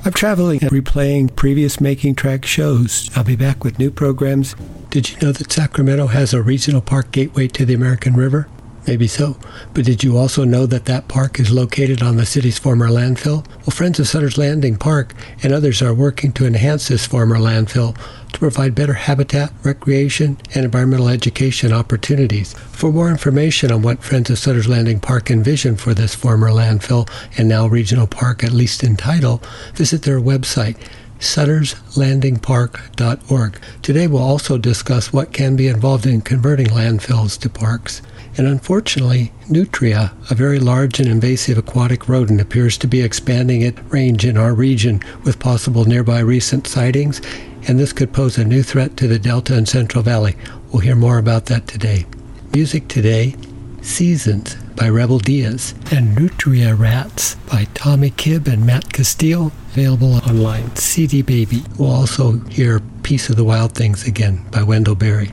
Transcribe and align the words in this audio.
I'm 0.05 0.13
traveling 0.13 0.61
and 0.63 0.73
replaying 0.73 1.37
previous 1.37 1.81
Making 1.81 2.17
Track 2.17 2.45
shows. 2.45 3.09
I'll 3.17 3.23
be 3.23 3.37
back 3.37 3.63
with 3.63 3.79
new 3.79 3.91
programs. 3.91 4.57
Did 4.91 5.11
you 5.11 5.17
know 5.23 5.31
that 5.31 5.53
Sacramento 5.53 6.09
has 6.09 6.35
a 6.35 6.43
regional 6.43 6.81
park 6.81 7.13
gateway 7.13 7.47
to 7.49 7.65
the 7.65 7.73
American 7.73 8.15
River? 8.15 8.49
Maybe 8.87 9.07
so. 9.07 9.37
But 9.75 9.85
did 9.85 10.03
you 10.03 10.17
also 10.17 10.45
know 10.45 10.67
that 10.67 10.87
that 10.87 11.07
park 11.07 11.39
is 11.39 11.53
located 11.53 12.03
on 12.03 12.17
the 12.17 12.27
city's 12.27 12.59
former 12.59 12.89
landfill? 12.89 13.47
Well, 13.61 13.71
Friends 13.71 14.01
of 14.01 14.09
Sutter's 14.09 14.37
Landing 14.37 14.77
Park 14.77 15.15
and 15.43 15.53
others 15.53 15.81
are 15.81 15.95
working 15.95 16.33
to 16.33 16.47
enhance 16.47 16.89
this 16.89 17.07
former 17.07 17.37
landfill 17.37 17.97
to 18.33 18.39
provide 18.39 18.75
better 18.75 18.95
habitat, 18.95 19.53
recreation, 19.63 20.39
and 20.55 20.65
environmental 20.65 21.09
education 21.09 21.73
opportunities. 21.73 22.55
For 22.55 22.93
more 22.93 23.11
information 23.11 23.71
on 23.71 23.83
what 23.83 24.03
Friends 24.03 24.31
of 24.31 24.39
Sutter's 24.39 24.69
Landing 24.69 24.99
Park 24.99 25.31
envisioned 25.31 25.81
for 25.81 25.95
this 25.95 26.15
former 26.15 26.51
landfill 26.51 27.09
and 27.39 27.49
now 27.49 27.67
regional 27.67 28.09
park, 28.09 28.43
at 28.43 28.53
least 28.53 28.83
in 28.83 28.97
title, 28.97 29.43
visit 29.75 30.03
their 30.03 30.21
website 30.21 30.77
sutterslandingpark.org. 31.23 33.61
Today 33.81 34.07
we'll 34.07 34.23
also 34.23 34.59
discuss 34.59 35.13
what 35.13 35.33
can 35.33 35.57
be 35.57 35.69
involved 35.69 36.05
in 36.05 36.21
converting 36.21 36.67
landfills 36.67 37.41
to 37.41 37.49
parks. 37.49 38.03
And 38.37 38.47
unfortunately, 38.47 39.33
nutria, 39.49 40.13
a 40.31 40.35
very 40.35 40.59
large 40.59 40.99
and 40.99 41.09
invasive 41.09 41.59
aquatic 41.59 42.09
rodent, 42.09 42.41
appears 42.41 42.79
to 42.79 42.87
be 42.87 43.03
expanding 43.03 43.63
its 43.63 43.81
range 43.93 44.25
in 44.25 44.37
our 44.37 44.55
region 44.55 45.03
with 45.23 45.39
possible 45.39 45.85
nearby 45.85 46.21
recent 46.21 46.67
sightings, 46.67 47.21
and 47.69 47.79
this 47.79 47.93
could 47.93 48.13
pose 48.13 48.39
a 48.39 48.45
new 48.45 48.63
threat 48.63 48.97
to 48.97 49.07
the 49.07 49.19
Delta 49.19 49.57
and 49.57 49.69
Central 49.69 50.03
Valley. 50.03 50.35
We'll 50.73 50.81
hear 50.81 50.97
more 50.97 51.19
about 51.19 51.47
that 51.47 51.69
today. 51.69 52.07
Music 52.53 52.89
today 52.89 53.37
Seasons 53.83 54.55
by 54.77 54.89
Rebel 54.89 55.19
Diaz 55.19 55.75
and 55.91 56.15
Nutria 56.17 56.75
Rats 56.75 57.35
by 57.51 57.67
Tommy 57.75 58.11
Kibb 58.11 58.49
and 58.49 58.65
Matt 58.65 58.93
Castile, 58.93 59.53
available 59.73 60.15
online. 60.15 60.75
CD 60.77 61.23
Baby. 61.23 61.63
We'll 61.79 61.91
also 61.91 62.39
hear 62.49 62.81
Peace 63.03 63.29
of 63.29 63.37
the 63.37 63.45
Wild 63.45 63.75
Things 63.75 64.07
again 64.07 64.45
by 64.51 64.63
Wendell 64.63 64.95
Berry. 64.95 65.31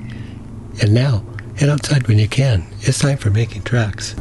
And 0.82 0.94
now, 0.94 1.24
Head 1.60 1.68
outside 1.68 2.08
when 2.08 2.18
you 2.18 2.30
can. 2.30 2.66
It's 2.80 3.00
time 3.00 3.18
for 3.18 3.30
making 3.30 3.64
tracks. 3.64 4.16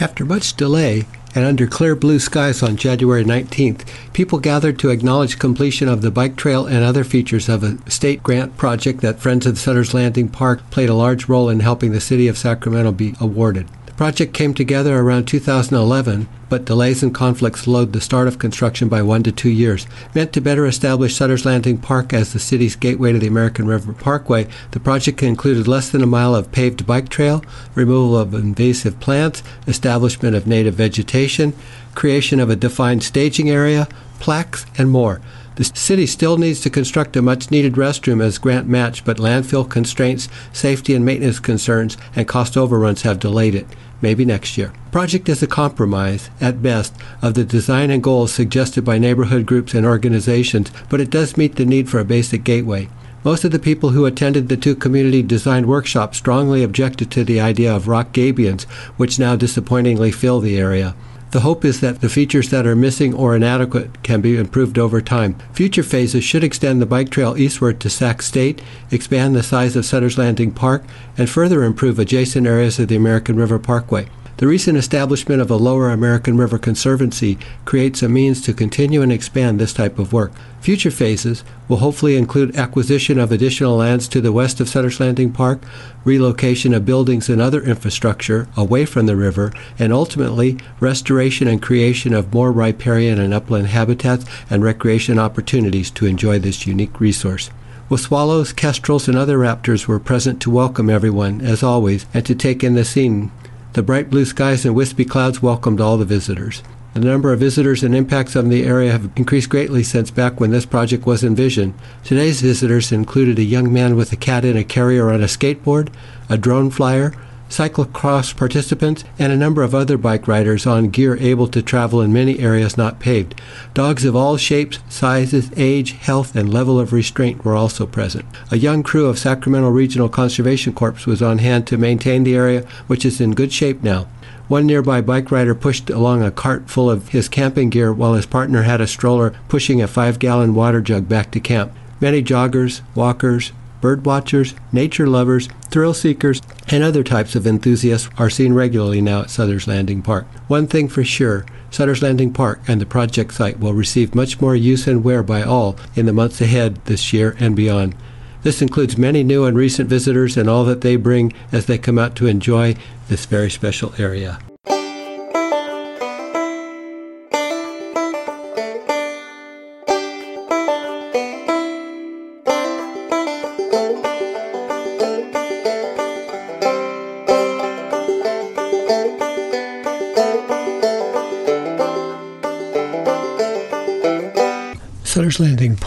After 0.00 0.24
much 0.24 0.54
delay, 0.56 1.04
and 1.34 1.44
under 1.44 1.66
clear 1.66 1.94
blue 1.94 2.18
skies 2.18 2.62
on 2.62 2.76
January 2.76 3.24
19th, 3.24 3.86
people 4.12 4.38
gathered 4.38 4.78
to 4.78 4.90
acknowledge 4.90 5.38
completion 5.38 5.88
of 5.88 6.02
the 6.02 6.10
bike 6.10 6.36
trail 6.36 6.66
and 6.66 6.84
other 6.84 7.04
features 7.04 7.48
of 7.48 7.62
a 7.62 7.78
state 7.90 8.22
grant 8.22 8.56
project 8.56 9.00
that 9.00 9.20
Friends 9.20 9.46
of 9.46 9.58
Sutter's 9.58 9.94
Landing 9.94 10.28
Park 10.28 10.68
played 10.70 10.88
a 10.88 10.94
large 10.94 11.28
role 11.28 11.48
in 11.48 11.60
helping 11.60 11.92
the 11.92 12.00
city 12.00 12.28
of 12.28 12.38
Sacramento 12.38 12.92
be 12.92 13.14
awarded 13.20 13.68
project 14.00 14.32
came 14.32 14.54
together 14.54 14.98
around 14.98 15.26
2011, 15.26 16.26
but 16.48 16.64
delays 16.64 17.02
and 17.02 17.14
conflicts 17.14 17.60
slowed 17.60 17.92
the 17.92 18.00
start 18.00 18.26
of 18.26 18.38
construction 18.38 18.88
by 18.88 19.02
one 19.02 19.22
to 19.22 19.30
two 19.30 19.50
years. 19.50 19.86
Meant 20.14 20.32
to 20.32 20.40
better 20.40 20.64
establish 20.64 21.14
Sutter's 21.14 21.44
Landing 21.44 21.76
Park 21.76 22.14
as 22.14 22.32
the 22.32 22.38
city's 22.38 22.76
gateway 22.76 23.12
to 23.12 23.18
the 23.18 23.26
American 23.26 23.66
River 23.66 23.92
Parkway, 23.92 24.48
the 24.70 24.80
project 24.80 25.22
included 25.22 25.68
less 25.68 25.90
than 25.90 26.02
a 26.02 26.06
mile 26.06 26.34
of 26.34 26.50
paved 26.50 26.86
bike 26.86 27.10
trail, 27.10 27.44
removal 27.74 28.16
of 28.16 28.32
invasive 28.32 28.98
plants, 29.00 29.42
establishment 29.66 30.34
of 30.34 30.46
native 30.46 30.76
vegetation, 30.76 31.52
creation 31.94 32.40
of 32.40 32.48
a 32.48 32.56
defined 32.56 33.02
staging 33.02 33.50
area, 33.50 33.86
plaques, 34.18 34.64
and 34.78 34.90
more. 34.90 35.20
The 35.56 35.64
city 35.64 36.06
still 36.06 36.38
needs 36.38 36.62
to 36.62 36.70
construct 36.70 37.18
a 37.18 37.22
much 37.22 37.50
needed 37.50 37.74
restroom 37.74 38.22
as 38.22 38.38
grant 38.38 38.66
match, 38.66 39.04
but 39.04 39.18
landfill 39.18 39.68
constraints, 39.68 40.30
safety 40.54 40.94
and 40.94 41.04
maintenance 41.04 41.38
concerns, 41.38 41.98
and 42.16 42.26
cost 42.26 42.56
overruns 42.56 43.02
have 43.02 43.18
delayed 43.18 43.54
it 43.54 43.66
maybe 44.02 44.24
next 44.24 44.56
year. 44.58 44.72
Project 44.92 45.28
is 45.28 45.42
a 45.42 45.46
compromise, 45.46 46.30
at 46.40 46.62
best, 46.62 46.94
of 47.22 47.34
the 47.34 47.44
design 47.44 47.90
and 47.90 48.02
goals 48.02 48.32
suggested 48.32 48.84
by 48.84 48.98
neighborhood 48.98 49.46
groups 49.46 49.74
and 49.74 49.86
organizations, 49.86 50.70
but 50.88 51.00
it 51.00 51.10
does 51.10 51.36
meet 51.36 51.56
the 51.56 51.64
need 51.64 51.88
for 51.88 51.98
a 51.98 52.04
basic 52.04 52.44
gateway. 52.44 52.88
Most 53.22 53.44
of 53.44 53.50
the 53.50 53.58
people 53.58 53.90
who 53.90 54.06
attended 54.06 54.48
the 54.48 54.56
two 54.56 54.74
community 54.74 55.22
design 55.22 55.66
workshops 55.66 56.16
strongly 56.16 56.62
objected 56.62 57.10
to 57.10 57.24
the 57.24 57.40
idea 57.40 57.74
of 57.74 57.86
rock 57.86 58.12
gabions, 58.12 58.62
which 58.96 59.18
now 59.18 59.36
disappointingly 59.36 60.10
fill 60.10 60.40
the 60.40 60.58
area. 60.58 60.94
The 61.30 61.40
hope 61.40 61.64
is 61.64 61.78
that 61.78 62.00
the 62.00 62.08
features 62.08 62.50
that 62.50 62.66
are 62.66 62.74
missing 62.74 63.14
or 63.14 63.36
inadequate 63.36 64.02
can 64.02 64.20
be 64.20 64.36
improved 64.36 64.78
over 64.78 65.00
time. 65.00 65.36
Future 65.52 65.84
phases 65.84 66.24
should 66.24 66.42
extend 66.42 66.82
the 66.82 66.86
bike 66.86 67.08
trail 67.08 67.36
eastward 67.36 67.78
to 67.80 67.90
Sac 67.90 68.20
State, 68.20 68.60
expand 68.90 69.36
the 69.36 69.44
size 69.44 69.76
of 69.76 69.86
Sutter's 69.86 70.18
Landing 70.18 70.50
Park, 70.50 70.82
and 71.16 71.30
further 71.30 71.62
improve 71.62 72.00
adjacent 72.00 72.48
areas 72.48 72.80
of 72.80 72.88
the 72.88 72.96
American 72.96 73.36
River 73.36 73.60
Parkway. 73.60 74.08
The 74.40 74.46
recent 74.46 74.78
establishment 74.78 75.42
of 75.42 75.50
a 75.50 75.56
Lower 75.56 75.90
American 75.90 76.38
River 76.38 76.56
Conservancy 76.56 77.36
creates 77.66 78.02
a 78.02 78.08
means 78.08 78.40
to 78.40 78.54
continue 78.54 79.02
and 79.02 79.12
expand 79.12 79.60
this 79.60 79.74
type 79.74 79.98
of 79.98 80.14
work. 80.14 80.32
Future 80.62 80.90
phases 80.90 81.44
will 81.68 81.76
hopefully 81.76 82.16
include 82.16 82.56
acquisition 82.56 83.18
of 83.18 83.32
additional 83.32 83.76
lands 83.76 84.08
to 84.08 84.18
the 84.22 84.32
west 84.32 84.58
of 84.58 84.66
Sutter's 84.66 84.98
Landing 84.98 85.30
Park, 85.30 85.60
relocation 86.06 86.72
of 86.72 86.86
buildings 86.86 87.28
and 87.28 87.38
other 87.38 87.60
infrastructure 87.60 88.48
away 88.56 88.86
from 88.86 89.04
the 89.04 89.14
river, 89.14 89.52
and 89.78 89.92
ultimately 89.92 90.56
restoration 90.80 91.46
and 91.46 91.60
creation 91.60 92.14
of 92.14 92.32
more 92.32 92.50
riparian 92.50 93.20
and 93.20 93.34
upland 93.34 93.66
habitats 93.66 94.24
and 94.48 94.64
recreation 94.64 95.18
opportunities 95.18 95.90
to 95.90 96.06
enjoy 96.06 96.38
this 96.38 96.66
unique 96.66 96.98
resource. 96.98 97.50
Well, 97.90 97.98
swallows, 97.98 98.54
kestrels, 98.54 99.06
and 99.06 99.18
other 99.18 99.36
raptors 99.36 99.86
were 99.86 100.00
present 100.00 100.40
to 100.40 100.50
welcome 100.50 100.88
everyone, 100.88 101.42
as 101.42 101.62
always, 101.62 102.06
and 102.14 102.24
to 102.24 102.34
take 102.34 102.64
in 102.64 102.74
the 102.74 102.86
scene 102.86 103.32
the 103.72 103.82
bright 103.82 104.10
blue 104.10 104.24
skies 104.24 104.64
and 104.64 104.74
wispy 104.74 105.04
clouds 105.04 105.42
welcomed 105.42 105.80
all 105.80 105.96
the 105.96 106.04
visitors. 106.04 106.62
The 106.94 107.00
number 107.00 107.32
of 107.32 107.38
visitors 107.38 107.84
and 107.84 107.94
impacts 107.94 108.34
on 108.34 108.48
the 108.48 108.64
area 108.64 108.90
have 108.90 109.10
increased 109.14 109.48
greatly 109.48 109.84
since 109.84 110.10
back 110.10 110.40
when 110.40 110.50
this 110.50 110.66
project 110.66 111.06
was 111.06 111.22
envisioned. 111.22 111.74
Today's 112.02 112.40
visitors 112.40 112.90
included 112.90 113.38
a 113.38 113.44
young 113.44 113.72
man 113.72 113.94
with 113.94 114.10
a 114.10 114.16
cat 114.16 114.44
in 114.44 114.56
a 114.56 114.64
carrier 114.64 115.10
on 115.10 115.22
a 115.22 115.26
skateboard, 115.26 115.88
a 116.28 116.36
drone 116.36 116.68
flyer, 116.68 117.14
cyclocross 117.50 118.34
participants, 118.34 119.04
and 119.18 119.32
a 119.32 119.36
number 119.36 119.62
of 119.62 119.74
other 119.74 119.98
bike 119.98 120.26
riders 120.26 120.66
on 120.66 120.88
gear 120.88 121.16
able 121.16 121.48
to 121.48 121.60
travel 121.60 122.00
in 122.00 122.12
many 122.12 122.38
areas 122.38 122.78
not 122.78 123.00
paved. 123.00 123.38
Dogs 123.74 124.04
of 124.04 124.16
all 124.16 124.36
shapes, 124.36 124.78
sizes, 124.88 125.50
age, 125.56 125.92
health, 125.92 126.34
and 126.34 126.52
level 126.52 126.80
of 126.80 126.92
restraint 126.92 127.44
were 127.44 127.56
also 127.56 127.86
present. 127.86 128.24
A 128.50 128.56
young 128.56 128.82
crew 128.82 129.06
of 129.06 129.18
Sacramento 129.18 129.68
Regional 129.68 130.08
Conservation 130.08 130.72
Corps 130.72 131.06
was 131.06 131.20
on 131.20 131.38
hand 131.38 131.66
to 131.66 131.76
maintain 131.76 132.24
the 132.24 132.34
area, 132.36 132.66
which 132.86 133.04
is 133.04 133.20
in 133.20 133.34
good 133.34 133.52
shape 133.52 133.82
now. 133.82 134.06
One 134.48 134.66
nearby 134.66 135.00
bike 135.00 135.30
rider 135.30 135.54
pushed 135.54 135.90
along 135.90 136.22
a 136.22 136.32
cart 136.32 136.68
full 136.68 136.90
of 136.90 137.10
his 137.10 137.28
camping 137.28 137.70
gear 137.70 137.92
while 137.92 138.14
his 138.14 138.26
partner 138.26 138.62
had 138.62 138.80
a 138.80 138.86
stroller 138.86 139.32
pushing 139.48 139.80
a 139.80 139.86
five 139.86 140.18
gallon 140.18 140.54
water 140.54 140.80
jug 140.80 141.08
back 141.08 141.30
to 141.32 141.40
camp. 141.40 141.72
Many 142.00 142.22
joggers, 142.22 142.80
walkers, 142.94 143.52
bird 143.80 144.04
watchers, 144.04 144.54
nature 144.72 145.06
lovers, 145.06 145.48
thrill 145.70 145.94
seekers, 145.94 146.42
and 146.68 146.82
other 146.82 147.02
types 147.02 147.34
of 147.34 147.46
enthusiasts 147.46 148.08
are 148.18 148.30
seen 148.30 148.52
regularly 148.52 149.00
now 149.00 149.22
at 149.22 149.30
Sutter's 149.30 149.66
Landing 149.66 150.02
Park. 150.02 150.26
One 150.48 150.66
thing 150.66 150.88
for 150.88 151.04
sure, 151.04 151.46
Sutter's 151.70 152.02
Landing 152.02 152.32
Park 152.32 152.60
and 152.66 152.80
the 152.80 152.86
project 152.86 153.32
site 153.34 153.60
will 153.60 153.74
receive 153.74 154.14
much 154.14 154.40
more 154.40 154.56
use 154.56 154.86
and 154.86 155.04
wear 155.04 155.22
by 155.22 155.42
all 155.42 155.76
in 155.94 156.06
the 156.06 156.12
months 156.12 156.40
ahead 156.40 156.76
this 156.86 157.12
year 157.12 157.36
and 157.38 157.54
beyond. 157.54 157.94
This 158.42 158.62
includes 158.62 158.96
many 158.96 159.22
new 159.22 159.44
and 159.44 159.56
recent 159.56 159.88
visitors 159.88 160.36
and 160.36 160.48
all 160.48 160.64
that 160.64 160.80
they 160.80 160.96
bring 160.96 161.32
as 161.52 161.66
they 161.66 161.78
come 161.78 161.98
out 161.98 162.16
to 162.16 162.26
enjoy 162.26 162.74
this 163.08 163.26
very 163.26 163.50
special 163.50 163.92
area. 163.98 164.38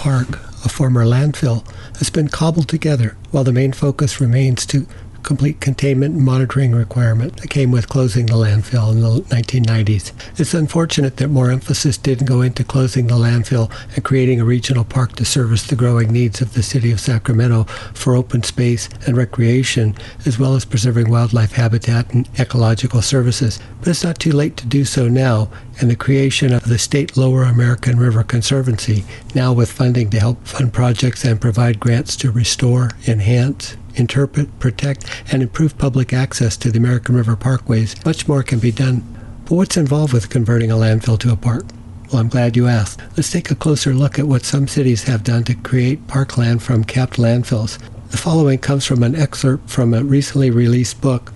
Park, 0.04 0.34
a 0.66 0.68
former 0.68 1.06
landfill, 1.06 1.66
has 2.00 2.10
been 2.10 2.28
cobbled 2.28 2.68
together 2.68 3.16
while 3.32 3.46
the 3.46 3.54
main 3.54 3.72
focus 3.72 4.20
remains 4.20 4.66
to 4.66 4.86
complete 5.24 5.60
containment 5.60 6.16
and 6.16 6.24
monitoring 6.24 6.74
requirement 6.74 7.38
that 7.38 7.50
came 7.50 7.72
with 7.72 7.90
closing 7.90 8.25
the 8.25 8.34
landfill 8.34 8.92
in 8.92 9.02
the 9.02 9.22
1990s. 9.36 10.12
It's 10.40 10.54
unfortunate 10.54 11.18
that 11.18 11.30
more 11.30 11.50
emphasis 11.50 11.98
didn't 11.98 12.28
go 12.28 12.42
into 12.42 12.64
closing 12.64 13.08
the 13.08 13.16
landfill 13.16 13.72
and 13.96 14.04
creating 14.04 14.40
a 14.40 14.46
regional 14.46 14.84
park 14.84 15.14
to 15.16 15.25
service 15.25 15.64
the 15.64 15.75
growing 15.75 16.12
needs 16.12 16.42
of 16.42 16.54
the 16.54 16.64
city 16.64 16.92
of 16.92 17.00
Sacramento 17.00 17.64
for 17.94 18.16
open 18.16 18.44
space 18.44 18.90
and 19.08 19.18
recreation, 19.18 19.96
as 20.25 20.38
well 20.38 20.56
as 20.56 20.66
preserving 20.66 21.10
wildlife 21.10 21.54
habitat 21.54 22.14
and 22.14 22.30
ecological 22.40 23.02
services. 23.02 23.60
But 23.80 23.88
it's 23.88 24.04
not 24.04 24.20
too 24.20 24.31
late 24.31 24.58
to 24.58 24.66
do 24.66 24.86
so 24.86 25.08
now, 25.08 25.50
and 25.80 25.90
the 25.90 25.96
creation 25.96 26.54
of 26.54 26.66
the 26.66 26.78
State 26.78 27.18
Lower 27.18 27.44
American 27.44 27.98
River 27.98 28.24
Conservancy, 28.24 29.04
now 29.34 29.54
with 29.54 29.72
funding 29.72 30.10
to 30.12 30.20
help 30.20 30.46
fund 30.46 30.74
projects 30.74 31.24
and 31.24 31.40
provide 31.42 31.80
grants 31.80 32.16
to 32.18 32.31
restore, 32.31 32.92
enhance, 33.08 33.75
interpret, 33.95 34.60
protect, 34.60 35.06
and 35.31 35.42
improve 35.42 35.78
public 35.78 36.13
access 36.13 36.57
to 36.57 36.72
the 36.72 36.80
American 36.80 37.16
River 37.16 37.36
parkways, 37.36 38.04
much 38.06 38.28
more 38.28 38.44
can 38.44 38.60
be 38.60 38.72
done. 38.72 39.04
But 39.45 39.56
what's 39.56 39.78
involved 39.78 40.13
with 40.13 40.30
converting 40.30 40.72
a 40.72 40.75
landfill 40.75 41.19
to 41.19 41.31
a 41.31 41.36
park? 41.36 41.66
Well, 42.12 42.22
I'm 42.22 42.30
glad 42.30 42.56
you 42.56 42.68
asked. 42.68 43.01
Let's 43.18 43.31
take 43.31 43.50
a 43.50 43.56
closer 43.56 43.94
look 43.94 44.19
at 44.19 44.28
what 44.28 44.45
some 44.45 44.68
cities 44.68 45.04
have 45.04 45.24
done 45.24 45.44
to 45.45 45.56
create 45.56 46.07
parkland 46.07 46.62
from 46.62 46.84
capped 46.84 47.18
landfills. 47.18 47.80
The 48.12 48.18
following 48.18 48.60
comes 48.60 48.86
from 48.86 49.01
an 49.01 49.16
excerpt 49.16 49.69
from 49.69 49.94
a 49.94 50.04
recently 50.04 50.51
released 50.51 51.01
book, 51.01 51.34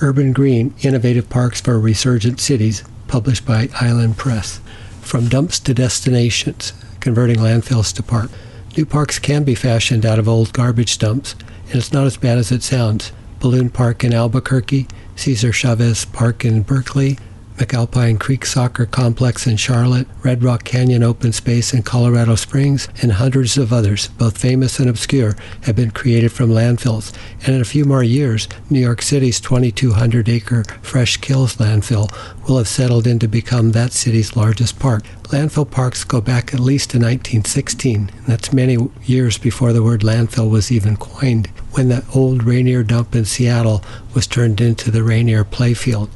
Urban 0.00 0.32
Green 0.32 0.74
Innovative 0.82 1.28
Parks 1.28 1.60
for 1.60 1.78
Resurgent 1.78 2.40
Cities, 2.40 2.84
published 3.08 3.44
by 3.44 3.68
Island 3.80 4.16
Press. 4.16 4.60
From 5.00 5.28
dumps 5.28 5.58
to 5.60 5.74
destinations, 5.74 6.72
converting 7.00 7.36
landfills 7.36 7.92
to 7.96 8.02
park. 8.02 8.30
New 8.76 8.86
parks 8.86 9.18
can 9.18 9.42
be 9.44 9.54
fashioned 9.54 10.06
out 10.06 10.18
of 10.18 10.28
old 10.28 10.52
garbage 10.52 10.98
dumps 10.98 11.34
and 11.72 11.80
it's 11.80 11.92
not 11.92 12.04
as 12.04 12.18
bad 12.18 12.36
as 12.36 12.52
it 12.52 12.62
sounds. 12.62 13.12
Balloon 13.40 13.70
Park 13.70 14.04
in 14.04 14.12
Albuquerque, 14.12 14.86
Cesar 15.16 15.52
Chavez 15.52 16.04
Park 16.04 16.44
in 16.44 16.60
Berkeley, 16.60 17.18
McAlpine 17.56 18.18
Creek 18.18 18.44
Soccer 18.46 18.86
Complex 18.86 19.46
in 19.46 19.56
Charlotte, 19.56 20.06
Red 20.22 20.42
Rock 20.42 20.64
Canyon 20.64 21.02
Open 21.02 21.32
Space 21.32 21.72
in 21.72 21.82
Colorado 21.82 22.34
Springs, 22.34 22.88
and 23.02 23.12
hundreds 23.12 23.56
of 23.58 23.72
others, 23.72 24.08
both 24.08 24.38
famous 24.38 24.78
and 24.78 24.88
obscure, 24.88 25.36
have 25.62 25.76
been 25.76 25.90
created 25.90 26.32
from 26.32 26.50
landfills. 26.50 27.12
And 27.44 27.54
in 27.54 27.60
a 27.60 27.66
few 27.66 27.84
more 27.84 28.02
years, 28.02 28.48
New 28.70 28.80
York 28.80 29.02
City's 29.02 29.40
2,200 29.40 30.28
acre 30.28 30.64
Fresh 30.82 31.18
Kills 31.18 31.56
landfill 31.56 32.10
will 32.48 32.58
have 32.58 32.68
settled 32.68 33.06
in 33.06 33.18
to 33.18 33.28
become 33.28 33.72
that 33.72 33.92
city's 33.92 34.36
largest 34.36 34.78
park. 34.78 35.04
Landfill 35.24 35.70
parks 35.70 36.04
go 36.04 36.20
back 36.20 36.52
at 36.52 36.60
least 36.60 36.90
to 36.90 36.98
1916, 36.98 38.10
and 38.16 38.26
that's 38.26 38.52
many 38.52 38.76
years 39.04 39.38
before 39.38 39.72
the 39.72 39.82
word 39.82 40.02
landfill 40.02 40.50
was 40.50 40.70
even 40.70 40.96
coined, 40.96 41.46
when 41.72 41.88
the 41.88 42.04
old 42.14 42.42
Rainier 42.42 42.82
dump 42.82 43.14
in 43.14 43.24
Seattle 43.24 43.82
was 44.14 44.26
turned 44.26 44.60
into 44.60 44.90
the 44.90 45.02
Rainier 45.02 45.44
Playfield. 45.44 46.10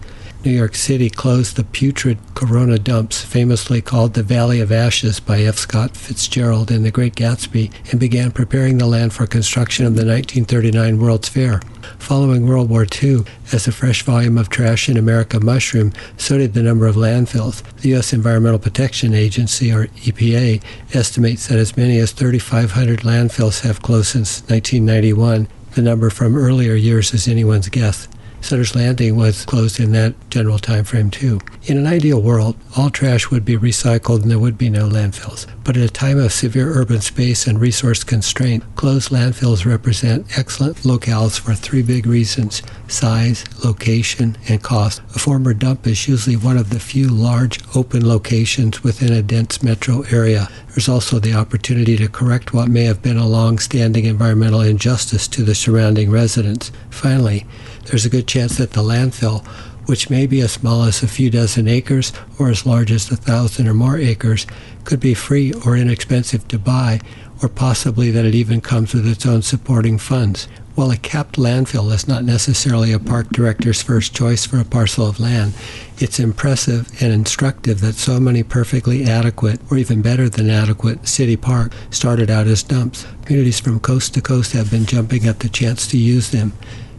New 0.47 0.53
York 0.53 0.77
City 0.77 1.11
closed 1.11 1.57
the 1.57 1.65
putrid 1.65 2.19
Corona 2.37 2.79
dumps, 2.79 3.21
famously 3.21 3.83
called 3.83 4.15
the 4.15 4.23
Valley 4.23 4.61
of 4.61 4.71
Ashes 4.71 5.19
by 5.19 5.41
F. 5.41 5.57
Scott 5.59 5.97
Fitzgerald 5.97 6.71
in 6.71 6.85
The 6.85 6.93
Great 6.93 7.17
Gatsby, 7.17 7.73
and 7.91 7.99
began 7.99 8.31
preparing 8.31 8.79
the 8.79 8.87
land 8.87 9.13
for 9.13 9.27
construction 9.27 9.85
of 9.87 9.97
the 9.97 10.07
1939 10.07 11.01
World's 11.01 11.29
Fair. 11.29 11.61
Following 11.99 12.47
World 12.47 12.71
War 12.71 12.87
II, 13.03 13.25
as 13.53 13.65
the 13.65 13.73
fresh 13.73 14.05
volume 14.05 14.39
of 14.39 14.49
trash 14.49 14.89
in 14.89 14.97
America 14.97 15.41
mushroomed, 15.41 15.99
so 16.17 16.39
did 16.39 16.55
the 16.55 16.63
number 16.63 16.87
of 16.87 16.95
landfills. 16.95 17.65
The 17.81 17.89
U.S. 17.89 18.13
Environmental 18.13 18.61
Protection 18.61 19.15
Agency, 19.15 19.73
or 19.73 19.89
EPA, 19.89 20.63
estimates 20.95 21.49
that 21.49 21.59
as 21.59 21.77
many 21.77 21.99
as 21.99 22.13
3,500 22.13 23.01
landfills 23.01 23.63
have 23.63 23.83
closed 23.83 24.13
since 24.13 24.43
1991. 24.43 25.49
The 25.75 25.83
number 25.83 26.09
from 26.09 26.37
earlier 26.37 26.75
years 26.75 27.13
is 27.13 27.27
anyone's 27.27 27.69
guess. 27.69 28.07
Sutter's 28.41 28.75
Landing 28.75 29.17
was 29.17 29.45
closed 29.45 29.81
in 29.81 29.93
that 29.93 30.15
general 30.31 30.59
time 30.59 30.85
frame 30.85 31.11
too. 31.11 31.41
In 31.65 31.79
an 31.79 31.87
ideal 31.87 32.23
world, 32.23 32.57
all 32.77 32.91
trash 32.91 33.31
would 33.31 33.45
be 33.45 33.57
recycled 33.57 34.23
and 34.23 34.31
there 34.31 34.39
would 34.39 34.57
be 34.57 34.71
no 34.71 34.89
landfills. 34.89 35.47
But 35.65 35.77
at 35.77 35.83
a 35.83 35.89
time 35.89 36.19
of 36.19 36.33
severe 36.33 36.73
urban 36.73 37.01
space 37.01 37.47
and 37.47 37.61
resource 37.61 38.05
constraint, 38.05 38.63
closed 38.77 39.11
landfills 39.11 39.67
represent 39.67 40.39
excellent 40.39 40.77
locales 40.79 41.41
for 41.41 41.55
three 41.55 41.83
big 41.83 42.07
reasons 42.07 42.63
size, 42.89 43.45
location, 43.65 44.37
and 44.49 44.63
cost. 44.63 45.01
A 45.17 45.19
former 45.19 45.53
dump 45.53 45.87
is 45.87 46.07
usually 46.07 46.37
one 46.37 46.57
of 46.57 46.71
the 46.71 46.79
few 46.79 47.09
large 47.09 47.59
open 47.75 48.07
locations 48.07 48.85
within 48.85 49.13
a 49.13 49.23
dense 49.23 49.63
metro 49.63 50.03
area. 50.13 50.49
There's 50.69 50.89
also 50.89 51.19
the 51.19 51.35
opportunity 51.35 51.97
to 51.97 52.09
correct 52.09 52.53
what 52.53 52.69
may 52.69 52.85
have 52.85 53.03
been 53.03 53.17
a 53.17 53.27
long 53.27 53.59
standing 53.59 54.05
environmental 54.05 54.61
injustice 54.61 55.27
to 55.29 55.43
the 55.43 55.55
surrounding 55.55 56.11
residents. 56.11 56.71
Finally, 56.91 57.45
there's 57.87 58.07
a 58.07 58.11
good 58.11 58.27
chance 58.27 58.59
that 58.59 58.73
the 58.73 58.83
landfill, 58.83 59.47
which 59.87 60.11
may 60.11 60.27
be 60.27 60.41
as 60.41 60.53
small 60.53 60.83
as 60.83 61.03
a 61.03 61.09
few 61.09 61.31
dozen 61.31 61.69
acres 61.69 62.13
or 62.39 62.51
as 62.51 62.67
large 62.67 62.91
as 62.91 63.11
a 63.11 63.17
thousand 63.17 63.69
or 63.69 63.75
more 63.75 63.97
acres, 63.97 64.47
could 64.85 65.01
be 65.01 65.15
free 65.15 65.53
or 65.65 65.77
inexpensive 65.77 66.47
to 66.49 66.59
buy, 66.59 67.01
or 67.43 67.49
possibly 67.49 68.11
that 68.11 68.25
it 68.25 68.35
even 68.35 68.61
comes 68.61 68.95
with 68.95 69.07
its 69.07 69.27
own 69.27 69.43
supporting 69.43 69.99
funds. 69.99 70.49
While 70.75 70.91
a 70.91 70.97
capped 70.99 71.37
landfill 71.37 71.91
is 71.93 72.07
not 72.07 72.25
necessarily 72.25 72.93
a 72.93 72.99
park 72.99 73.31
director's 73.31 73.81
first 73.81 74.15
choice 74.15 74.45
for 74.45 74.61
a 74.61 74.65
parcel 74.65 75.07
of 75.07 75.19
land, 75.19 75.55
it's 75.99 76.21
impressive 76.21 76.91
and 77.01 77.13
instructive 77.15 77.81
that 77.81 77.95
so 77.95 78.21
many 78.21 78.43
perfectly 78.43 79.05
adequate, 79.05 79.59
or 79.71 79.79
even 79.79 80.03
better 80.03 80.29
than 80.29 80.51
adequate, 80.51 81.09
city 81.09 81.37
parks 81.37 81.75
started 81.91 82.31
out 82.31 82.47
as 82.47 82.63
dumps. 82.63 83.07
Communities 83.25 83.59
from 83.59 83.81
coast 83.81 84.13
to 84.15 84.21
coast 84.21 84.53
have 84.53 84.71
been 84.71 84.85
jumping 84.85 85.27
at 85.27 85.41
the 85.41 85.49
chance 85.49 85.87
to 85.89 85.97
use 85.97 86.31
them. 86.31 86.53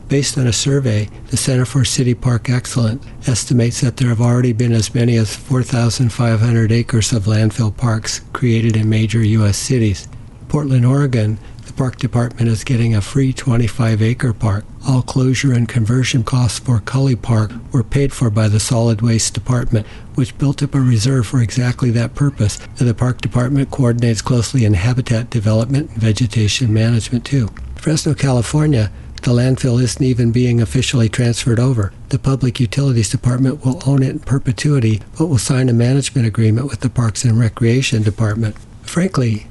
Based 0.08 0.38
on 0.38 0.48
a 0.48 0.54
survey, 0.54 1.10
the 1.32 1.38
Center 1.38 1.66
for 1.66 1.84
City 1.84 2.14
Park 2.14 2.50
Excellence 2.50 3.06
estimates 3.28 3.82
that 3.82 3.98
there 3.98 4.08
have 4.08 4.22
already 4.22 4.54
been 4.54 4.72
as 4.72 4.96
many 4.96 5.18
as 5.18 5.36
4,500 5.36 6.72
acres 6.72 7.12
of 7.12 7.26
landfill 7.26 7.76
parks 7.76 8.22
created 8.32 8.78
in 8.78 8.90
major 8.90 9.22
U.S. 9.22 9.58
cities. 9.58 10.08
Portland, 10.48 10.86
Oregon, 10.86 11.38
the 11.66 11.74
park 11.74 11.98
department 11.98 12.48
is 12.48 12.64
getting 12.64 12.96
a 12.96 13.02
free 13.02 13.34
25 13.34 14.02
acre 14.02 14.32
park. 14.32 14.64
All 14.88 15.02
closure 15.02 15.52
and 15.52 15.68
conversion 15.68 16.24
costs 16.24 16.60
for 16.60 16.80
Cully 16.80 17.18
Park 17.18 17.52
were 17.74 17.84
paid 17.84 18.14
for 18.14 18.30
by 18.30 18.48
the 18.48 18.62
Solid 18.62 19.02
Waste 19.02 19.34
Department, 19.34 19.86
which 20.16 20.38
built 20.38 20.64
up 20.64 20.74
a 20.74 20.80
reserve 20.80 21.28
for 21.28 21.42
exactly 21.42 21.92
that 21.92 22.16
purpose. 22.16 22.66
And 22.80 22.88
the 22.88 22.94
park 22.94 23.20
department 23.20 23.72
coordinates 23.72 24.22
closely 24.22 24.64
in 24.64 24.76
habitat 24.76 25.30
development 25.30 25.90
and 25.92 26.02
vegetation 26.02 26.74
management 26.74 27.26
too. 27.26 27.50
Fresno, 27.76 28.14
California, 28.14 28.90
the 29.22 29.32
landfill 29.32 29.82
isn't 29.82 30.04
even 30.04 30.32
being 30.32 30.62
officially 30.62 31.10
transferred 31.10 31.60
over. 31.60 31.92
The 32.10 32.20
Public 32.20 32.60
Utilities 32.60 33.10
Department 33.10 33.66
will 33.66 33.82
own 33.86 34.04
it 34.04 34.10
in 34.10 34.20
perpetuity, 34.20 35.02
but 35.18 35.28
will 35.28 35.38
sign 35.38 35.70
a 35.70 35.74
management 35.74 36.28
agreement 36.28 36.68
with 36.68 36.80
the 36.80 36.90
Parks 36.90 37.26
and 37.26 37.40
Recreation 37.40 38.04
Department. 38.04 38.56
Frankly, 38.84 39.48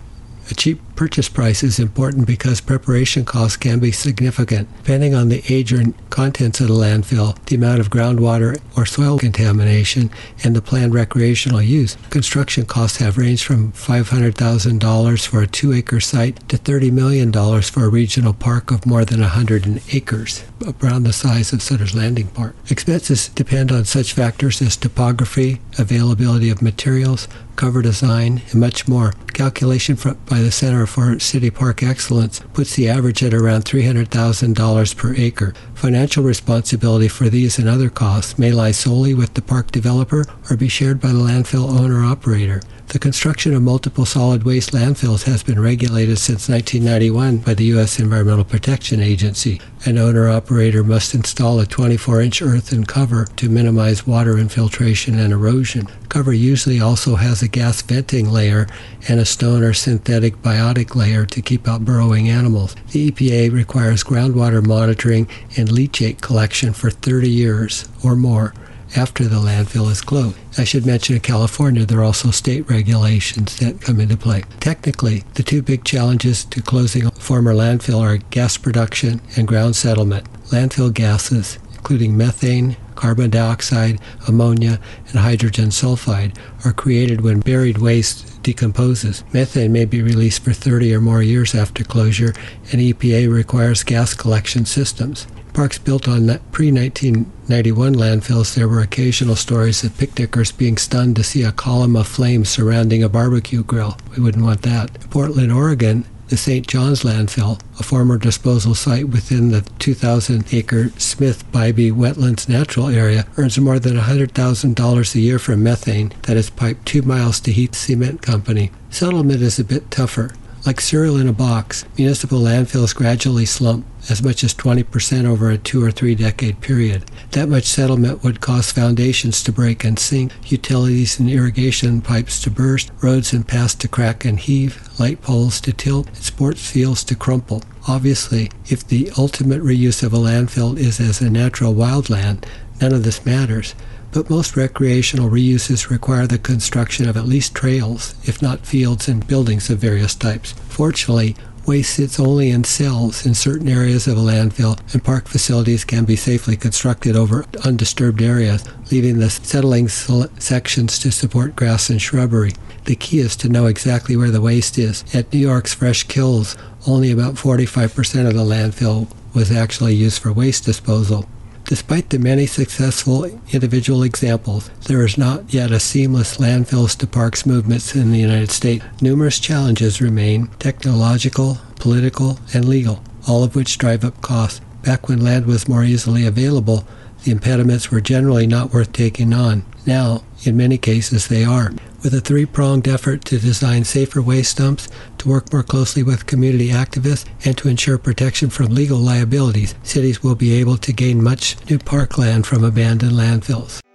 a 0.50 0.54
cheap 0.54 0.80
purchase 0.96 1.28
price 1.28 1.62
is 1.62 1.78
important 1.78 2.26
because 2.26 2.60
preparation 2.60 3.24
costs 3.24 3.56
can 3.56 3.78
be 3.78 3.92
significant. 3.92 4.68
Depending 4.78 5.14
on 5.14 5.28
the 5.28 5.42
age 5.48 5.72
or 5.72 5.84
contents 6.10 6.60
of 6.60 6.68
the 6.68 6.74
landfill, 6.74 7.36
the 7.44 7.56
amount 7.56 7.80
of 7.80 7.90
groundwater 7.90 8.58
or 8.76 8.86
soil 8.86 9.18
contamination, 9.18 10.10
and 10.42 10.56
the 10.56 10.62
planned 10.62 10.94
recreational 10.94 11.60
use, 11.60 11.96
construction 12.10 12.64
costs 12.64 12.98
have 12.98 13.18
ranged 13.18 13.44
from 13.44 13.72
$500,000 13.72 15.26
for 15.26 15.42
a 15.42 15.46
two 15.46 15.72
acre 15.72 16.00
site 16.00 16.48
to 16.48 16.56
$30 16.56 16.90
million 16.90 17.32
for 17.62 17.84
a 17.84 17.88
regional 17.88 18.32
park 18.32 18.70
of 18.70 18.86
more 18.86 19.04
than 19.04 19.20
100 19.20 19.82
acres, 19.92 20.44
around 20.82 21.02
the 21.02 21.12
size 21.12 21.52
of 21.52 21.62
Sutter's 21.62 21.94
Landing 21.94 22.28
Park. 22.28 22.56
Expenses 22.70 23.28
depend 23.28 23.70
on 23.70 23.84
such 23.84 24.14
factors 24.14 24.62
as 24.62 24.76
topography, 24.76 25.60
availability 25.78 26.48
of 26.48 26.62
materials, 26.62 27.28
cover 27.56 27.82
design, 27.82 28.42
and 28.50 28.60
much 28.60 28.86
more. 28.86 29.12
Calculation 29.32 29.96
by 30.26 30.40
the 30.40 30.50
Center 30.50 30.85
for 30.86 31.18
City 31.18 31.50
Park 31.50 31.82
Excellence 31.82 32.40
puts 32.52 32.76
the 32.76 32.88
average 32.88 33.22
at 33.22 33.34
around 33.34 33.64
$300,000 33.64 34.96
per 34.96 35.14
acre. 35.14 35.52
Financial 35.76 36.24
responsibility 36.24 37.06
for 37.06 37.28
these 37.28 37.58
and 37.58 37.68
other 37.68 37.90
costs 37.90 38.38
may 38.38 38.50
lie 38.50 38.70
solely 38.70 39.12
with 39.12 39.34
the 39.34 39.42
park 39.42 39.70
developer 39.70 40.24
or 40.50 40.56
be 40.56 40.68
shared 40.68 40.98
by 40.98 41.08
the 41.08 41.18
landfill 41.18 41.68
owner 41.68 42.02
operator. 42.02 42.62
The 42.88 42.98
construction 43.00 43.52
of 43.52 43.62
municipal 43.62 44.06
solid 44.06 44.44
waste 44.44 44.70
landfills 44.70 45.24
has 45.24 45.42
been 45.42 45.60
regulated 45.60 46.18
since 46.18 46.48
1991 46.48 47.38
by 47.38 47.52
the 47.52 47.64
U.S. 47.76 47.98
Environmental 47.98 48.44
Protection 48.44 49.00
Agency. 49.00 49.60
An 49.84 49.98
owner 49.98 50.30
operator 50.30 50.82
must 50.82 51.14
install 51.14 51.60
a 51.60 51.66
24 51.66 52.22
inch 52.22 52.40
earthen 52.40 52.86
cover 52.86 53.26
to 53.36 53.48
minimize 53.48 54.06
water 54.06 54.38
infiltration 54.38 55.18
and 55.18 55.32
erosion. 55.32 55.88
Cover 56.08 56.32
usually 56.32 56.80
also 56.80 57.16
has 57.16 57.42
a 57.42 57.48
gas 57.48 57.82
venting 57.82 58.30
layer 58.30 58.66
and 59.08 59.20
a 59.20 59.24
stone 59.24 59.62
or 59.62 59.72
synthetic 59.72 60.40
biotic 60.40 60.94
layer 60.94 61.26
to 61.26 61.42
keep 61.42 61.68
out 61.68 61.84
burrowing 61.84 62.28
animals. 62.28 62.76
The 62.92 63.10
EPA 63.10 63.52
requires 63.52 64.04
groundwater 64.04 64.64
monitoring 64.64 65.28
and 65.56 65.65
leachate 65.68 66.20
collection 66.20 66.72
for 66.72 66.90
30 66.90 67.28
years 67.28 67.88
or 68.04 68.16
more 68.16 68.54
after 68.94 69.24
the 69.24 69.36
landfill 69.36 69.90
is 69.90 70.00
closed. 70.00 70.36
I 70.58 70.64
should 70.64 70.86
mention 70.86 71.16
in 71.16 71.22
California, 71.22 71.84
there 71.84 72.00
are 72.00 72.04
also 72.04 72.30
state 72.30 72.68
regulations 72.70 73.58
that 73.58 73.80
come 73.80 74.00
into 74.00 74.16
play. 74.16 74.44
Technically, 74.60 75.24
the 75.34 75.42
two 75.42 75.62
big 75.62 75.84
challenges 75.84 76.44
to 76.46 76.62
closing 76.62 77.06
a 77.06 77.10
former 77.10 77.52
landfill 77.52 78.00
are 78.00 78.16
gas 78.16 78.56
production 78.56 79.20
and 79.36 79.48
ground 79.48 79.76
settlement. 79.76 80.26
Landfill 80.50 80.94
gases, 80.94 81.58
including 81.74 82.16
methane, 82.16 82.76
carbon 82.94 83.30
dioxide, 83.30 84.00
ammonia, 84.26 84.80
and 85.08 85.20
hydrogen 85.20 85.68
sulfide, 85.68 86.36
are 86.64 86.72
created 86.72 87.20
when 87.20 87.40
buried 87.40 87.78
waste 87.78 88.42
decomposes. 88.42 89.22
Methane 89.32 89.72
may 89.72 89.84
be 89.84 90.02
released 90.02 90.42
for 90.42 90.52
30 90.52 90.94
or 90.94 91.00
more 91.00 91.22
years 91.22 91.54
after 91.54 91.84
closure, 91.84 92.32
and 92.72 92.80
EPA 92.80 93.32
requires 93.32 93.84
gas 93.84 94.14
collection 94.14 94.64
systems. 94.64 95.26
Parks 95.56 95.78
built 95.78 96.06
on 96.06 96.26
pre 96.52 96.70
1991 96.70 97.94
landfills, 97.94 98.54
there 98.54 98.68
were 98.68 98.82
occasional 98.82 99.34
stories 99.34 99.82
of 99.82 99.96
picnickers 99.96 100.52
being 100.52 100.76
stunned 100.76 101.16
to 101.16 101.24
see 101.24 101.44
a 101.44 101.50
column 101.50 101.96
of 101.96 102.06
flame 102.06 102.44
surrounding 102.44 103.02
a 103.02 103.08
barbecue 103.08 103.62
grill. 103.64 103.96
We 104.14 104.22
wouldn't 104.22 104.44
want 104.44 104.60
that. 104.62 105.00
Portland, 105.08 105.50
Oregon 105.50 106.04
the 106.28 106.36
St. 106.36 106.66
John's 106.66 107.04
landfill, 107.04 107.58
a 107.78 107.82
former 107.82 108.18
disposal 108.18 108.74
site 108.74 109.08
within 109.08 109.50
the 109.50 109.62
2,000 109.78 110.52
acre 110.52 110.90
Smith 110.98 111.50
Bybee 111.52 111.92
Wetlands 111.92 112.50
Natural 112.50 112.88
Area, 112.88 113.26
earns 113.38 113.58
more 113.58 113.78
than 113.78 113.96
$100,000 113.96 115.14
a 115.14 115.20
year 115.20 115.38
from 115.38 115.62
methane 115.62 116.12
that 116.24 116.36
is 116.36 116.50
piped 116.50 116.84
two 116.84 117.00
miles 117.00 117.40
to 117.40 117.52
Heath 117.52 117.74
Cement 117.74 118.20
Company. 118.20 118.72
Settlement 118.90 119.40
is 119.40 119.58
a 119.58 119.64
bit 119.64 119.90
tougher. 119.90 120.32
Like 120.66 120.80
cereal 120.80 121.16
in 121.18 121.28
a 121.28 121.32
box, 121.32 121.84
municipal 121.96 122.40
landfills 122.40 122.92
gradually 122.92 123.46
slump 123.46 123.86
as 124.10 124.20
much 124.20 124.42
as 124.42 124.52
20% 124.52 125.24
over 125.24 125.48
a 125.48 125.58
two 125.58 125.80
or 125.84 125.92
three 125.92 126.16
decade 126.16 126.60
period. 126.60 127.04
That 127.30 127.48
much 127.48 127.66
settlement 127.66 128.24
would 128.24 128.40
cause 128.40 128.72
foundations 128.72 129.44
to 129.44 129.52
break 129.52 129.84
and 129.84 129.96
sink, 129.96 130.32
utilities 130.46 131.20
and 131.20 131.30
irrigation 131.30 132.00
pipes 132.00 132.42
to 132.42 132.50
burst, 132.50 132.90
roads 133.00 133.32
and 133.32 133.46
paths 133.46 133.76
to 133.76 133.86
crack 133.86 134.24
and 134.24 134.40
heave, 134.40 134.88
light 134.98 135.22
poles 135.22 135.60
to 135.60 135.72
tilt, 135.72 136.08
and 136.08 136.16
sports 136.16 136.68
fields 136.68 137.04
to 137.04 137.14
crumple. 137.14 137.62
Obviously, 137.86 138.50
if 138.66 138.84
the 138.84 139.12
ultimate 139.16 139.62
reuse 139.62 140.02
of 140.02 140.12
a 140.12 140.18
landfill 140.18 140.76
is 140.76 140.98
as 140.98 141.20
a 141.20 141.30
natural 141.30 141.74
wildland, 141.74 142.44
none 142.80 142.92
of 142.92 143.04
this 143.04 143.24
matters 143.24 143.76
but 144.16 144.30
most 144.30 144.56
recreational 144.56 145.28
reuses 145.28 145.90
require 145.90 146.26
the 146.26 146.38
construction 146.38 147.06
of 147.06 147.18
at 147.18 147.26
least 147.26 147.54
trails, 147.54 148.14
if 148.24 148.40
not 148.40 148.64
fields 148.64 149.08
and 149.08 149.26
buildings 149.26 149.68
of 149.68 149.78
various 149.78 150.14
types. 150.14 150.52
Fortunately, 150.70 151.36
waste 151.66 151.96
sits 151.96 152.18
only 152.18 152.48
in 152.48 152.64
cells 152.64 153.26
in 153.26 153.34
certain 153.34 153.68
areas 153.68 154.06
of 154.06 154.16
a 154.16 154.20
landfill, 154.22 154.80
and 154.94 155.04
park 155.04 155.28
facilities 155.28 155.84
can 155.84 156.06
be 156.06 156.16
safely 156.16 156.56
constructed 156.56 157.14
over 157.14 157.44
undisturbed 157.62 158.22
areas, 158.22 158.64
leaving 158.90 159.18
the 159.18 159.28
settling 159.28 159.86
sections 159.86 160.98
to 160.98 161.12
support 161.12 161.54
grass 161.54 161.90
and 161.90 162.00
shrubbery. 162.00 162.52
The 162.86 162.96
key 162.96 163.18
is 163.18 163.36
to 163.36 163.50
know 163.50 163.66
exactly 163.66 164.16
where 164.16 164.30
the 164.30 164.40
waste 164.40 164.78
is. 164.78 165.04
At 165.14 165.30
New 165.30 165.40
York's 165.40 165.74
Fresh 165.74 166.04
Kills, 166.04 166.56
only 166.86 167.10
about 167.10 167.34
45% 167.34 168.26
of 168.26 168.32
the 168.32 168.40
landfill 168.40 169.10
was 169.34 169.52
actually 169.52 169.94
used 169.94 170.22
for 170.22 170.32
waste 170.32 170.64
disposal. 170.64 171.28
Despite 171.66 172.10
the 172.10 172.20
many 172.20 172.46
successful 172.46 173.24
individual 173.50 174.04
examples, 174.04 174.70
there 174.86 175.04
is 175.04 175.18
not 175.18 175.52
yet 175.52 175.72
a 175.72 175.80
seamless 175.80 176.36
landfills 176.36 176.96
to 176.98 177.08
parks 177.08 177.44
movement 177.44 177.96
in 177.96 178.12
the 178.12 178.20
United 178.20 178.52
States. 178.52 178.84
Numerous 179.00 179.40
challenges 179.40 180.00
remain 180.00 180.46
technological, 180.60 181.58
political, 181.74 182.38
and 182.54 182.68
legal, 182.68 183.02
all 183.26 183.42
of 183.42 183.56
which 183.56 183.78
drive 183.78 184.04
up 184.04 184.20
costs. 184.20 184.60
Back 184.82 185.08
when 185.08 185.24
land 185.24 185.46
was 185.46 185.68
more 185.68 185.82
easily 185.82 186.24
available, 186.24 186.86
the 187.24 187.32
impediments 187.32 187.90
were 187.90 188.00
generally 188.00 188.46
not 188.46 188.72
worth 188.72 188.92
taking 188.92 189.34
on. 189.34 189.64
Now, 189.84 190.22
in 190.44 190.56
many 190.56 190.78
cases, 190.78 191.26
they 191.26 191.44
are 191.44 191.72
with 192.06 192.14
a 192.14 192.20
three 192.20 192.46
pronged 192.46 192.86
effort 192.86 193.24
to 193.24 193.36
design 193.36 193.82
safer 193.82 194.22
waste 194.22 194.58
dumps, 194.58 194.88
to 195.18 195.28
work 195.28 195.52
more 195.52 195.64
closely 195.64 196.04
with 196.04 196.24
community 196.24 196.68
activists, 196.68 197.24
and 197.44 197.58
to 197.58 197.68
ensure 197.68 197.98
protection 197.98 198.48
from 198.48 198.72
legal 198.72 198.98
liabilities, 198.98 199.74
cities 199.82 200.22
will 200.22 200.36
be 200.36 200.52
able 200.52 200.76
to 200.76 200.92
gain 200.92 201.20
much 201.20 201.56
new 201.68 201.80
parkland 201.80 202.46
from 202.46 202.62
abandoned 202.62 203.10
landfills. 203.10 203.85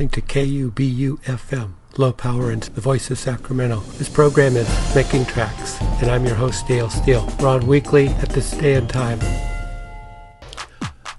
Listening 0.00 0.22
to 0.22 0.22
KUBU 0.22 1.18
FM, 1.24 1.72
low 1.98 2.10
power 2.10 2.50
and 2.50 2.62
the 2.62 2.80
voice 2.80 3.10
of 3.10 3.18
Sacramento. 3.18 3.80
This 3.98 4.08
program 4.08 4.56
is 4.56 4.94
Making 4.94 5.26
Tracks, 5.26 5.78
and 6.00 6.10
I'm 6.10 6.24
your 6.24 6.36
host, 6.36 6.66
Dale 6.66 6.88
Steele. 6.88 7.30
We're 7.38 7.48
on 7.48 7.66
weekly 7.66 8.08
at 8.08 8.30
this 8.30 8.52
day 8.52 8.76
and 8.76 8.88
time. 8.88 9.20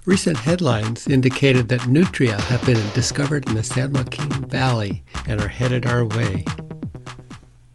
Recent 0.06 0.36
headlines 0.36 1.08
indicated 1.08 1.70
that 1.70 1.88
nutria 1.88 2.42
have 2.42 2.66
been 2.66 2.82
discovered 2.96 3.48
in 3.48 3.54
the 3.54 3.62
San 3.62 3.94
Joaquin 3.94 4.32
Valley 4.48 5.04
and 5.28 5.40
are 5.40 5.48
headed 5.48 5.86
our 5.86 6.04
way. 6.04 6.44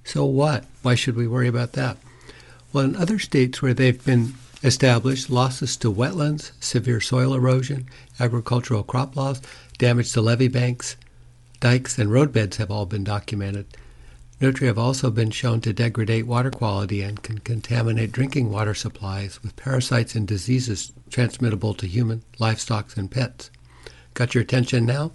So 0.03 0.25
what? 0.25 0.65
Why 0.83 0.97
should 0.97 1.15
we 1.15 1.29
worry 1.29 1.47
about 1.47 1.75
that? 1.75 1.99
Well, 2.73 2.85
in 2.85 2.97
other 2.97 3.21
states 3.21 3.63
where 3.63 3.75
they've 3.75 4.05
been 4.05 4.35
established, 4.67 5.31
losses 5.31 5.77
to 5.79 5.93
wetlands, 5.93 6.51
severe 6.61 7.01
soil 7.01 7.33
erosion, 7.35 7.87
agricultural 8.19 8.83
crop 8.83 9.17
loss, 9.17 9.41
Damage 9.79 10.13
to 10.13 10.23
levee 10.23 10.49
banks, 10.49 10.97
dikes, 11.61 11.99
and 11.99 12.11
roadbeds 12.11 12.57
have 12.57 12.71
all 12.71 12.87
been 12.87 13.05
documented. 13.05 13.67
Nutria 14.41 14.71
have 14.71 14.79
also 14.79 15.11
been 15.11 15.31
shown 15.31 15.61
to 15.63 15.73
degrade 15.75 16.25
water 16.25 16.51
quality 16.51 17.03
and 17.03 17.23
can 17.23 17.39
contaminate 17.41 18.11
drinking 18.11 18.51
water 18.51 18.73
supplies 18.73 19.43
with 19.43 19.55
parasites 19.57 20.15
and 20.15 20.27
diseases 20.27 20.93
transmittable 21.11 21.75
to 21.75 21.87
human, 21.87 22.23
livestock, 22.39 22.97
and 22.97 23.11
pets. 23.11 23.51
Got 24.15 24.35
your 24.35 24.43
attention 24.43 24.87
now? 24.87 25.13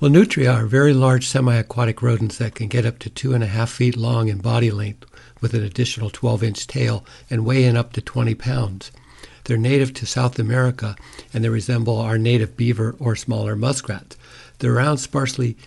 Well, 0.00 0.10
nutria 0.10 0.50
are 0.50 0.64
very 0.64 0.94
large 0.94 1.26
semi 1.28 1.56
aquatic 1.56 2.00
rodents 2.00 2.38
that 2.38 2.54
can 2.54 2.68
get 2.68 2.86
up 2.86 2.98
to 3.00 3.10
two 3.10 3.34
and 3.34 3.44
a 3.44 3.46
half 3.46 3.70
feet 3.70 3.98
long 3.98 4.28
in 4.28 4.38
body 4.38 4.70
length 4.70 5.04
with 5.42 5.52
an 5.52 5.62
additional 5.62 6.08
12 6.08 6.42
inch 6.42 6.66
tail 6.66 7.04
and 7.28 7.44
weigh 7.44 7.64
in 7.64 7.76
up 7.76 7.92
to 7.92 8.00
20 8.00 8.34
pounds. 8.34 8.90
They're 9.44 9.58
native 9.58 9.92
to 9.92 10.06
South 10.06 10.38
America 10.38 10.96
and 11.34 11.44
they 11.44 11.50
resemble 11.50 11.98
our 11.98 12.16
native 12.16 12.56
beaver 12.56 12.96
or 12.98 13.14
smaller 13.14 13.54
muskrats. 13.54 14.16
Their 14.60 14.72
round, 14.72 15.00
sparsely 15.00 15.58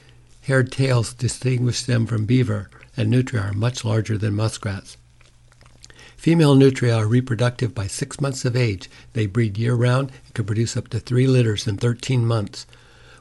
haired 0.42 0.72
tails 0.72 1.13
distinguish 1.13 1.84
them 1.84 2.08
from 2.08 2.25
beaver, 2.25 2.72
and 2.98 3.12
nutria 3.12 3.44
are 3.44 3.54
much 3.54 3.86
larger 3.86 4.18
than 4.18 4.34
muskrats. 4.34 4.98
Female 6.18 6.56
nutria 6.56 6.96
are 6.96 7.08
reproductive 7.08 7.75
by 7.75 7.86
six 7.86 8.20
months 8.20 8.46
of 8.46 8.56
age. 8.56 8.90
They 9.13 9.28
breed 9.28 9.60
year 9.60 9.75
round 9.75 10.12
and 10.25 10.34
can 10.34 10.46
produce 10.46 10.75
up 10.75 10.88
to 10.88 11.00
three 11.00 11.28
litters 11.28 11.68
in 11.68 11.78
13 11.78 12.25
months. 12.25 12.66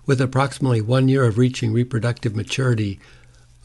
With 0.04 0.21
approximately 0.21 0.80
one 0.80 1.09
year 1.09 1.25
of 1.25 1.38
reaching 1.38 1.73
reproductive 1.73 2.35
maturity, 2.35 2.99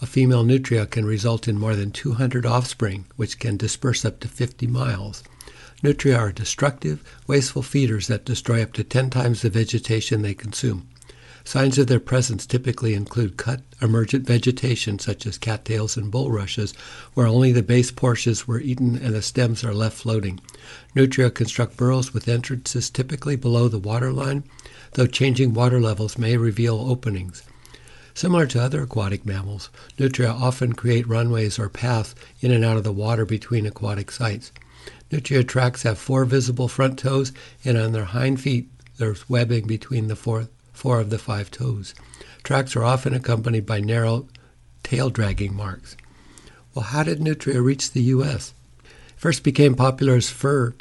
a 0.01 0.05
female 0.05 0.43
nutria 0.43 0.85
can 0.85 1.03
result 1.03 1.47
in 1.47 1.57
more 1.57 1.75
than 1.75 1.89
200 1.89 2.45
offspring, 2.45 3.05
which 3.15 3.39
can 3.39 3.57
disperse 3.57 4.05
up 4.05 4.19
to 4.19 4.27
50 4.27 4.67
miles. 4.67 5.23
Nutria 5.81 6.15
are 6.15 6.31
destructive, 6.31 7.03
wasteful 7.25 7.63
feeders 7.63 8.05
that 8.05 8.23
destroy 8.23 8.61
up 8.61 8.73
to 8.73 8.83
10 8.83 9.09
times 9.09 9.41
the 9.41 9.49
vegetation 9.49 10.21
they 10.21 10.35
consume. 10.35 10.87
Signs 11.43 11.79
of 11.79 11.87
their 11.87 11.99
presence 11.99 12.45
typically 12.45 12.93
include 12.93 13.37
cut, 13.37 13.61
emergent 13.81 14.27
vegetation 14.27 14.99
such 14.99 15.25
as 15.25 15.37
cattails 15.37 15.97
and 15.97 16.11
bulrushes, 16.11 16.73
where 17.15 17.25
only 17.25 17.51
the 17.51 17.63
base 17.63 17.89
portions 17.89 18.47
were 18.47 18.59
eaten 18.59 18.95
and 18.95 19.15
the 19.15 19.21
stems 19.23 19.63
are 19.63 19.73
left 19.73 19.97
floating. 19.97 20.39
Nutria 20.93 21.31
construct 21.31 21.77
burrows 21.77 22.13
with 22.13 22.27
entrances 22.27 22.91
typically 22.91 23.37
below 23.37 23.69
the 23.69 23.79
waterline, 23.79 24.43
though 24.93 25.07
changing 25.07 25.53
water 25.53 25.79
levels 25.79 26.17
may 26.17 26.37
reveal 26.37 26.79
openings. 26.79 27.43
Similar 28.13 28.47
to 28.47 28.61
other 28.61 28.81
aquatic 28.81 29.25
mammals, 29.25 29.69
nutria 29.99 30.31
often 30.31 30.73
create 30.73 31.07
runways 31.07 31.59
or 31.59 31.69
paths 31.69 32.15
in 32.41 32.51
and 32.51 32.65
out 32.65 32.77
of 32.77 32.83
the 32.83 32.91
water 32.91 33.25
between 33.25 33.65
aquatic 33.65 34.11
sites. 34.11 34.51
Nutria 35.11 35.43
tracks 35.43 35.83
have 35.83 35.97
four 35.97 36.25
visible 36.25 36.67
front 36.67 36.97
toes, 36.97 37.31
and 37.63 37.77
on 37.77 37.91
their 37.91 38.05
hind 38.05 38.41
feet 38.41 38.69
there's 38.97 39.29
webbing 39.29 39.67
between 39.67 40.07
the 40.07 40.15
four, 40.15 40.47
four 40.73 40.99
of 40.99 41.09
the 41.09 41.19
five 41.19 41.51
toes. 41.51 41.93
Tracks 42.43 42.75
are 42.75 42.83
often 42.83 43.13
accompanied 43.13 43.65
by 43.65 43.79
narrow 43.79 44.27
tail 44.83 45.09
dragging 45.09 45.53
marks. 45.53 45.95
Well, 46.73 46.85
how 46.85 47.03
did 47.03 47.21
nutria 47.21 47.61
reach 47.61 47.91
the 47.91 48.03
U.S.? 48.03 48.53
First 49.15 49.43
became 49.43 49.75
popular 49.75 50.15
as 50.15 50.29
fur 50.29 50.73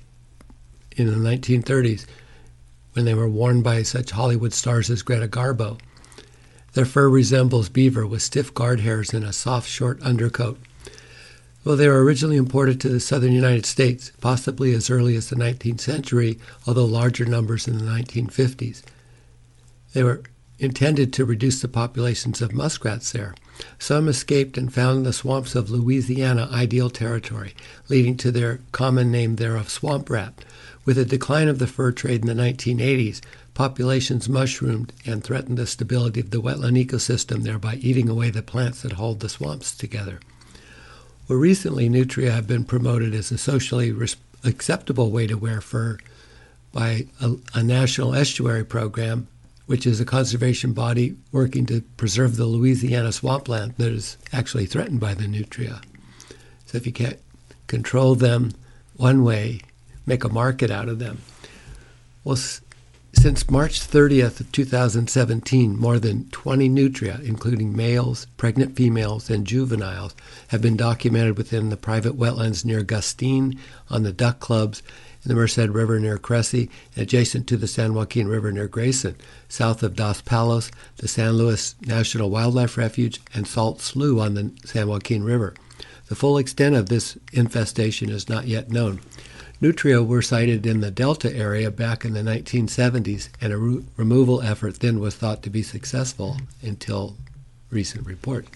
in 0.97 1.07
the 1.07 1.29
1930s 1.29 2.07
when 2.97 3.05
they 3.05 3.15
were 3.15 3.29
worn 3.29 3.61
by 3.61 3.83
such 3.83 4.11
Hollywood 4.13 4.55
stars 4.55 4.89
as 4.89 5.03
Greta 5.03 5.29
Garbo. 5.29 5.79
Their 6.73 6.87
fur 6.87 7.11
resembles 7.11 7.69
beaver 7.69 8.07
with 8.07 8.23
stiff 8.23 8.55
guard 8.55 8.81
hairs 8.81 9.13
and 9.13 9.23
a 9.23 9.35
soft, 9.35 9.69
short 9.69 10.01
undercoat. 10.01 10.59
Well, 11.63 11.77
they 11.77 11.89
were 11.89 12.03
originally 12.03 12.37
imported 12.37 12.81
to 12.81 12.89
the 12.89 13.01
southern 13.01 13.33
United 13.33 13.67
States, 13.67 14.13
possibly 14.21 14.73
as 14.73 14.89
early 14.89 15.15
as 15.15 15.29
the 15.29 15.37
19th 15.37 15.81
century, 15.81 16.39
although 16.67 16.87
larger 16.87 17.27
numbers 17.27 17.69
in 17.69 17.77
the 17.77 17.85
1950s. 17.85 18.83
They 19.93 20.03
were 20.03 20.23
intended 20.59 21.13
to 21.13 21.25
reduce 21.25 21.61
the 21.61 21.69
populations 21.69 22.41
of 22.41 22.55
muskrats 22.55 23.13
there. 23.13 23.35
Some 23.79 24.09
escaped 24.09 24.57
and 24.57 24.73
found 24.73 25.05
the 25.05 25.13
swamps 25.13 25.55
of 25.55 25.71
Louisiana 25.71 26.49
ideal 26.51 26.89
territory, 26.89 27.55
leading 27.89 28.17
to 28.19 28.31
their 28.31 28.61
common 28.73 29.11
name 29.11 29.37
there 29.37 29.57
of 29.57 29.69
swamp 29.69 30.09
rat. 30.09 30.45
With 30.87 30.97
the 30.97 31.05
decline 31.05 31.49
of 31.49 31.59
the 31.59 31.67
fur 31.67 31.93
trade 31.93 32.23
in 32.23 32.29
the 32.29 32.43
1980s, 32.43 33.21
populations 33.55 34.29
mushroomed 34.29 34.93
and 35.05 35.23
threatened 35.23 35.59
the 35.59 35.67
stability 35.67 36.21
of 36.21 36.31
the 36.31 36.41
wetland 36.41 36.83
ecosystem 36.83 37.43
thereby 37.43 37.75
eating 37.75 38.09
away 38.09 38.31
the 38.31 38.41
plants 38.41 38.83
that 38.83 38.93
hold 38.93 39.21
the 39.21 39.29
swamps 39.29 39.77
together. 39.77 40.21
Well, 41.29 41.39
recently, 41.39 41.89
nutria 41.89 42.31
have 42.31 42.47
been 42.47 42.65
promoted 42.65 43.15
as 43.15 43.33
a 43.33 43.37
socially 43.37 43.91
res- 43.91 44.17
acceptable 44.45 45.11
way 45.11 45.27
to 45.27 45.37
wear 45.37 45.61
fur 45.61 45.99
by 46.73 47.09
a, 47.21 47.35
a 47.53 47.63
national 47.65 48.15
estuary 48.15 48.65
program 48.65 49.27
which 49.67 49.87
is 49.87 50.01
a 50.01 50.05
conservation 50.05 50.73
body 50.73 51.17
working 51.33 51.67
to 51.67 51.81
preserve 51.97 52.37
the 52.37 52.47
Louisiana 52.47 53.11
swampland 53.11 53.75
that 53.79 53.91
is 53.91 54.17
actually 54.33 54.67
threatened 54.67 55.01
by 55.01 55.13
the 55.15 55.27
nutria. 55.27 55.81
So 56.67 56.79
if 56.79 56.87
you 56.87 56.93
can't 56.93 57.19
control 57.67 58.15
them 58.15 58.53
one 58.95 59.25
way, 59.25 59.61
make 60.07 60.25
a 60.25 60.29
market 60.29 60.71
out 60.71 60.89
of 60.89 60.99
them. 60.99 61.19
Well, 62.25 62.37
s- 62.37 62.61
since 63.13 63.51
March 63.51 63.81
30th 63.81 64.41
of 64.41 64.53
2017, 64.53 65.79
more 65.79 65.99
than 65.99 66.29
20 66.31 66.69
nutria, 66.69 67.19
including 67.25 67.75
males, 67.75 68.27
pregnant 68.37 68.77
females, 68.77 69.31
and 69.31 69.47
juveniles, 69.47 70.15
have 70.49 70.61
been 70.61 70.77
documented 70.77 71.37
within 71.39 71.71
the 71.71 71.77
private 71.77 72.19
wetlands 72.19 72.65
near 72.65 72.83
Gustine, 72.83 73.59
on 73.89 74.03
the 74.03 74.13
duck 74.13 74.39
clubs, 74.39 74.83
in 75.25 75.29
the 75.31 75.35
Merced 75.35 75.57
River 75.57 75.99
near 75.99 76.19
Cressey, 76.19 76.69
and 76.95 77.03
adjacent 77.03 77.47
to 77.49 77.57
the 77.57 77.67
San 77.67 77.95
Joaquin 77.95 78.29
River 78.29 78.53
near 78.53 78.69
Grayson, 78.69 79.17
south 79.49 79.83
of 79.83 79.97
Dos 79.97 80.21
Palos, 80.21 80.71
the 80.99 81.09
San 81.09 81.33
Luis 81.33 81.75
National 81.87 82.31
Wildlife 82.31 82.77
Refuge, 82.77 83.21
and 83.35 83.47
Salt 83.47 83.81
Slough 83.81 84.21
on 84.21 84.35
the 84.35 84.53
San 84.65 84.89
Joaquin 84.89 85.25
River. 85.25 85.55
The 86.09 86.15
full 86.15 86.39
extent 86.39 86.77
of 86.77 86.89
this 86.89 87.17
infestation 87.33 88.11
is 88.11 88.29
not 88.29 88.47
yet 88.47 88.71
known. 88.71 89.01
Nutria 89.59 90.03
were 90.03 90.21
sighted 90.21 90.67
in 90.67 90.81
the 90.81 90.91
Delta 90.91 91.35
area 91.35 91.71
back 91.71 92.05
in 92.05 92.13
the 92.13 92.21
1970s, 92.21 93.31
and 93.41 93.55
a 93.55 93.57
re- 93.57 93.85
removal 93.97 94.43
effort 94.43 94.81
then 94.81 95.01
was 95.01 95.15
thought 95.15 95.43
to 95.43 95.51
be 95.51 95.63
successful 95.63 96.37
until 96.61 97.17
recent 97.71 98.07
report. 98.07 98.47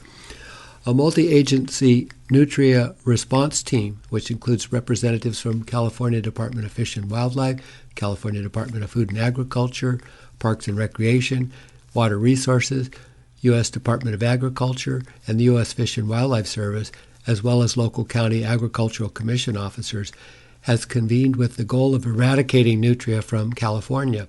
A 0.84 0.92
multi 0.92 1.32
agency 1.32 2.10
Nutria 2.30 2.94
response 3.04 3.62
team, 3.62 4.00
which 4.10 4.30
includes 4.30 4.72
representatives 4.72 5.40
from 5.40 5.64
California 5.64 6.20
Department 6.20 6.66
of 6.66 6.72
Fish 6.72 6.96
and 6.96 7.10
Wildlife, 7.10 7.84
California 7.94 8.42
Department 8.42 8.84
of 8.84 8.90
Food 8.90 9.10
and 9.10 9.18
Agriculture, 9.18 10.00
Parks 10.38 10.68
and 10.68 10.76
Recreation, 10.76 11.50
Water 11.94 12.18
Resources, 12.18 12.90
U.S. 13.40 13.70
Department 13.70 14.14
of 14.14 14.22
Agriculture, 14.22 15.02
and 15.26 15.40
the 15.40 15.44
U.S. 15.44 15.72
Fish 15.72 15.96
and 15.96 16.08
Wildlife 16.08 16.46
Service, 16.46 16.92
as 17.26 17.42
well 17.42 17.62
as 17.62 17.76
local 17.76 18.04
county 18.04 18.44
agricultural 18.44 19.08
commission 19.08 19.56
officers, 19.56 20.12
has 20.62 20.84
convened 20.84 21.36
with 21.36 21.56
the 21.56 21.64
goal 21.64 21.94
of 21.94 22.04
eradicating 22.04 22.80
nutria 22.80 23.22
from 23.22 23.52
California. 23.52 24.26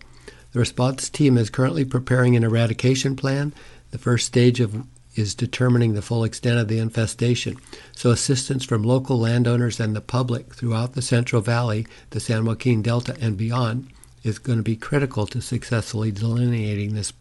The 0.51 0.59
response 0.59 1.09
team 1.09 1.37
is 1.37 1.49
currently 1.49 1.85
preparing 1.85 2.35
an 2.35 2.43
eradication 2.43 3.15
plan. 3.15 3.53
The 3.91 3.97
first 3.97 4.27
stage 4.27 4.59
of 4.59 4.85
is 5.15 5.35
determining 5.35 5.93
the 5.93 6.01
full 6.01 6.23
extent 6.23 6.57
of 6.57 6.67
the 6.67 6.79
infestation. 6.79 7.57
So 7.93 8.11
assistance 8.11 8.63
from 8.63 8.83
local 8.83 9.19
landowners 9.19 9.79
and 9.79 9.95
the 9.95 10.01
public 10.01 10.53
throughout 10.53 10.93
the 10.93 11.01
Central 11.01 11.41
Valley, 11.41 11.85
the 12.11 12.19
San 12.19 12.45
Joaquin 12.45 12.81
Delta, 12.81 13.17
and 13.19 13.37
beyond 13.37 13.89
is 14.23 14.39
going 14.39 14.59
to 14.59 14.63
be 14.63 14.75
critical 14.75 15.25
to 15.27 15.41
successfully 15.41 16.11
delineating 16.11 16.93
this 16.93 17.11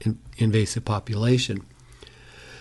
in- 0.00 0.18
invasive 0.36 0.84
population. 0.84 1.64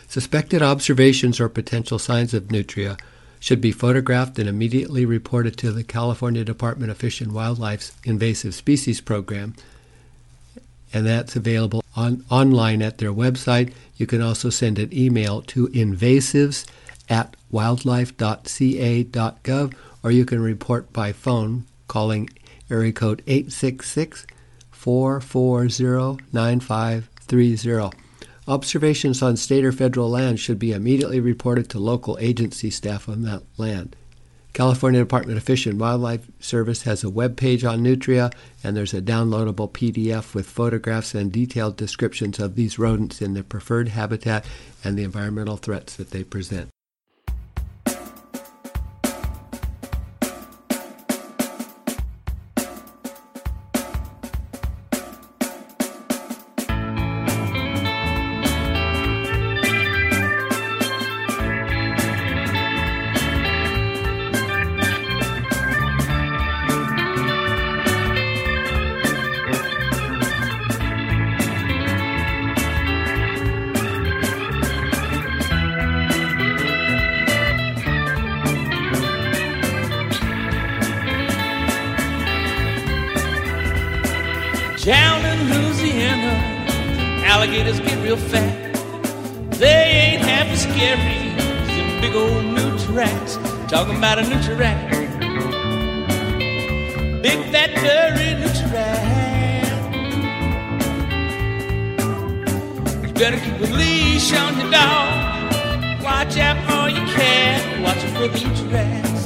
Suspected 0.08 0.62
observations 0.62 1.40
or 1.40 1.50
potential 1.50 2.00
signs 2.00 2.34
of 2.34 2.52
nutria 2.52 2.98
should 3.40 3.62
be 3.62 3.72
photographed 3.72 4.38
and 4.38 4.50
immediately 4.50 5.06
reported 5.06 5.58
to 5.58 5.72
the 5.72 5.84
California 5.84 6.44
Department 6.44 6.92
of 6.92 6.98
Fish 6.98 7.22
and 7.22 7.32
Wildlife's 7.32 7.94
Invasive 8.04 8.54
Species 8.54 9.02
Program, 9.02 9.56
and 10.92 11.06
that's 11.06 11.36
available 11.36 11.84
on, 11.96 12.26
online 12.30 12.82
at 12.82 12.98
their 12.98 13.14
website. 13.14 13.72
You 13.96 14.08
can 14.08 14.22
also 14.22 14.50
send 14.50 14.80
an 14.80 14.90
email 14.94 15.42
to 15.44 15.68
invasives 15.70 16.66
at 17.10 17.38
wildlife.ca.gov, 17.52 19.74
or 20.04 20.12
you 20.12 20.26
can 20.26 20.42
report 20.42 20.92
by 20.92 21.14
phone 21.14 21.66
calling 21.88 22.30
area 22.70 22.92
code 22.92 23.24
866 23.26 24.28
440 24.72 26.22
9530. 26.32 28.09
Observations 28.50 29.22
on 29.22 29.38
state 29.38 29.64
or 29.64 29.72
federal 29.72 30.10
land 30.10 30.40
should 30.40 30.58
be 30.58 30.72
immediately 30.72 31.20
reported 31.20 31.70
to 31.70 31.78
local 31.78 32.18
agency 32.20 32.72
staff 32.72 33.08
on 33.08 33.22
that 33.22 33.44
land. 33.58 33.96
California 34.54 35.00
Department 35.00 35.38
of 35.38 35.44
Fish 35.44 35.68
and 35.68 35.80
Wildlife 35.80 36.28
Service 36.40 36.82
has 36.82 37.04
a 37.04 37.12
web 37.12 37.38
page 37.38 37.64
on 37.64 37.84
nutria, 37.84 38.32
and 38.64 38.76
there's 38.76 38.96
a 38.96 39.04
downloadable 39.04 39.72
PDF 39.72 40.34
with 40.34 40.50
photographs 40.50 41.14
and 41.14 41.32
detailed 41.32 41.78
descriptions 41.78 42.40
of 42.40 42.56
these 42.56 42.80
rodents 42.80 43.22
in 43.22 43.36
their 43.36 43.44
preferred 43.44 43.90
habitat 43.90 44.44
and 44.84 44.98
the 44.98 45.04
environmental 45.04 45.58
threats 45.58 45.96
that 45.96 46.10
they 46.10 46.24
present. 46.24 46.70
Alligators 87.50 87.80
get 87.80 87.98
real 88.04 88.16
fat. 88.16 88.76
They 89.54 89.66
ain't 89.66 90.22
half 90.22 90.48
as 90.50 90.62
scary 90.62 91.34
as 91.36 91.68
them 91.68 92.00
big 92.00 92.16
old 92.16 92.46
nutria 92.46 92.96
rats. 92.96 93.38
Talking 93.68 93.98
about 93.98 94.20
a 94.20 94.22
nutria 94.22 94.56
rat. 94.56 94.92
Big 97.24 97.40
fat 97.52 97.72
furry 97.80 98.36
nutria 98.36 98.72
rat. 98.72 99.66
You 103.04 103.14
better 103.14 103.40
keep 103.40 103.60
a 103.68 103.74
leash 103.74 104.32
on 104.34 104.60
your 104.60 104.70
dog. 104.70 106.04
Watch 106.04 106.38
out 106.38 106.58
for 106.68 106.88
your 106.88 107.08
cat. 107.08 107.82
Watch 107.82 107.98
out 107.98 108.12
for 108.16 108.28
the 108.28 108.48
nutria 108.48 109.19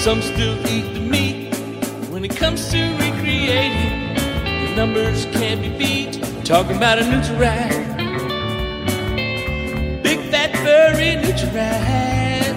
Some 0.00 0.22
still 0.22 0.56
eat 0.66 0.94
the 0.94 1.00
meat. 1.00 1.54
When 2.08 2.24
it 2.24 2.34
comes 2.34 2.70
to 2.70 2.78
recreating, 2.96 4.14
the 4.14 4.74
numbers 4.74 5.26
can't 5.26 5.60
be 5.60 5.68
beat. 5.68 6.22
Talking 6.42 6.78
about 6.78 6.98
a 7.00 7.02
nutria 7.04 7.38
rat. 7.38 7.70
Big 10.02 10.20
fat 10.30 10.56
furry 10.64 11.16
nutria 11.16 11.52
rat. 11.52 12.56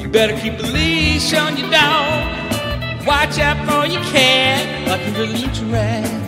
You 0.00 0.08
better 0.08 0.38
keep 0.38 0.56
a 0.60 0.66
leash 0.68 1.34
on 1.34 1.56
your 1.56 1.68
dog. 1.68 3.04
Watch 3.04 3.40
out 3.40 3.58
for 3.66 3.88
your 3.92 4.04
cat, 4.04 4.86
like 4.86 5.00
a 5.00 5.10
little 5.18 5.34
nutria 5.34 6.21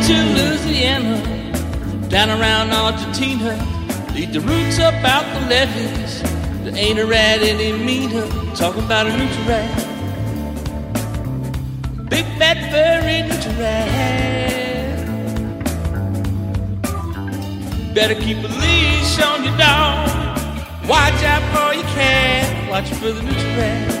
into 0.00 0.16
Louisiana, 0.34 1.20
down 2.08 2.30
around 2.30 2.70
Argentina. 2.70 3.52
Lead 4.14 4.32
the 4.32 4.40
roots 4.40 4.78
up 4.78 4.94
out 5.04 5.24
the 5.34 5.46
levees. 5.48 6.22
There 6.64 6.74
ain't 6.74 6.98
a 6.98 7.06
rat 7.06 7.42
any 7.42 7.72
meaner. 7.72 8.26
Talking 8.54 8.84
about 8.84 9.06
a 9.06 9.10
nutria 9.10 9.46
rat. 9.48 9.86
Big 12.08 12.24
fat 12.38 12.58
furry 12.70 13.22
nutria 13.28 13.58
rat. 13.60 13.86
Better 17.94 18.14
keep 18.14 18.38
a 18.38 18.48
leash 18.62 19.20
on 19.20 19.44
your 19.44 19.56
dog. 19.58 20.08
Watch 20.88 21.22
out 21.24 21.42
for 21.52 21.74
your 21.74 21.88
cat. 21.94 22.70
Watch 22.70 22.88
for 22.94 23.12
the 23.12 23.22
nutria 23.22 23.56
rat. 23.58 23.99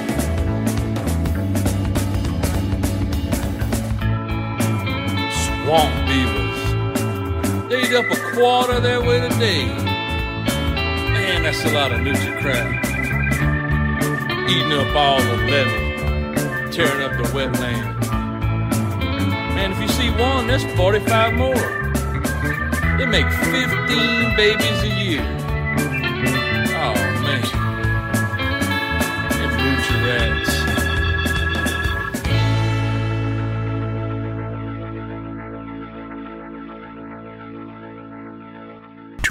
Swamp 5.70 5.94
beavers. 6.08 6.60
They 7.68 7.82
eat 7.82 7.94
up 7.94 8.10
a 8.10 8.16
quarter 8.34 8.72
of 8.78 8.82
their 8.82 9.00
weight 9.00 9.22
a 9.22 9.28
day. 9.38 9.66
Man, 11.14 11.44
that's 11.44 11.64
a 11.64 11.70
lot 11.70 11.92
of 11.92 12.00
nutri 12.00 12.40
crap. 12.40 12.66
Eating 14.50 14.72
up 14.72 14.96
all 14.96 15.22
the 15.22 15.36
levee, 15.48 16.72
tearing 16.72 17.02
up 17.04 17.12
the 17.12 17.28
wetland. 17.34 17.86
Man, 19.54 19.70
if 19.70 19.80
you 19.80 19.86
see 19.86 20.10
one, 20.10 20.48
there's 20.48 20.64
45 20.76 21.34
more. 21.34 21.54
They 22.98 23.06
make 23.06 23.30
15 23.30 24.36
babies 24.36 24.82
a 24.82 24.92
year. 25.02 25.22
Oh, 26.82 26.94
man. 27.22 27.42
Them 29.38 29.52
nutri 29.62 29.98
rats. 30.04 30.39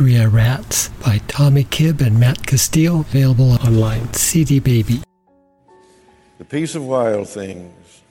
Rats 0.01 0.87
by 1.03 1.17
Tommy 1.27 1.65
Kibb 1.65 1.99
and 1.99 2.17
Matt 2.17 2.47
Castile, 2.47 3.01
available 3.01 3.51
online. 3.51 4.13
CD 4.13 4.59
Baby. 4.59 5.01
the 6.37 6.45
peace 6.45 6.73
of 6.73 6.85
wild 6.85 7.27
things, 7.27 8.01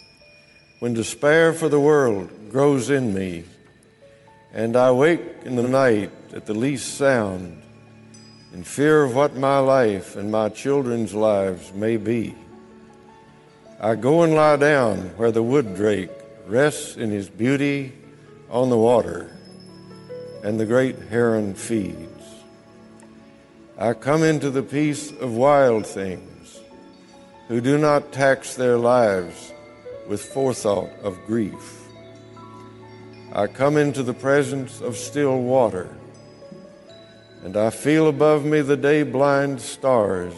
when 0.80 0.92
despair 0.92 1.54
for 1.54 1.70
the 1.70 1.80
world 1.80 2.28
grows 2.50 2.90
in 2.90 3.14
me, 3.14 3.44
and 4.52 4.76
I 4.76 4.90
wake 4.90 5.22
in 5.46 5.56
the 5.56 5.66
night 5.66 6.10
at 6.34 6.44
the 6.44 6.52
least 6.52 6.98
sound, 6.98 7.62
in 8.52 8.64
fear 8.64 9.02
of 9.02 9.14
what 9.14 9.34
my 9.36 9.58
life 9.58 10.14
and 10.14 10.30
my 10.30 10.50
children's 10.50 11.14
lives 11.14 11.72
may 11.72 11.96
be. 11.96 12.34
I 13.80 13.94
go 13.94 14.24
and 14.24 14.34
lie 14.34 14.56
down 14.56 15.16
where 15.16 15.32
the 15.32 15.42
wood 15.42 15.74
drake 15.74 16.10
rests 16.46 16.98
in 16.98 17.10
his 17.10 17.30
beauty 17.30 17.94
on 18.50 18.68
the 18.68 18.76
water, 18.76 19.37
and 20.42 20.58
the 20.58 20.66
great 20.66 20.98
heron 21.10 21.54
feeds. 21.54 22.24
I 23.76 23.92
come 23.94 24.22
into 24.22 24.50
the 24.50 24.62
peace 24.62 25.12
of 25.12 25.34
wild 25.34 25.86
things 25.86 26.60
who 27.48 27.60
do 27.60 27.78
not 27.78 28.12
tax 28.12 28.54
their 28.54 28.76
lives 28.76 29.52
with 30.08 30.24
forethought 30.24 30.90
of 31.02 31.18
grief. 31.26 31.86
I 33.32 33.46
come 33.46 33.76
into 33.76 34.02
the 34.02 34.14
presence 34.14 34.80
of 34.80 34.96
still 34.96 35.40
water, 35.42 35.94
and 37.44 37.56
I 37.56 37.70
feel 37.70 38.08
above 38.08 38.44
me 38.44 38.62
the 38.62 38.76
day 38.76 39.02
blind 39.02 39.60
stars 39.60 40.34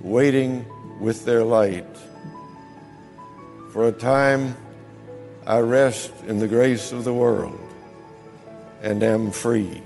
waiting 0.00 0.64
with 1.00 1.24
their 1.24 1.42
light. 1.42 1.96
For 3.72 3.88
a 3.88 3.92
time, 3.92 4.56
I 5.46 5.58
rest 5.58 6.12
in 6.26 6.38
the 6.38 6.48
grace 6.48 6.92
of 6.92 7.04
the 7.04 7.14
world 7.14 7.71
and 8.82 9.02
am 9.02 9.30
free. 9.30 9.80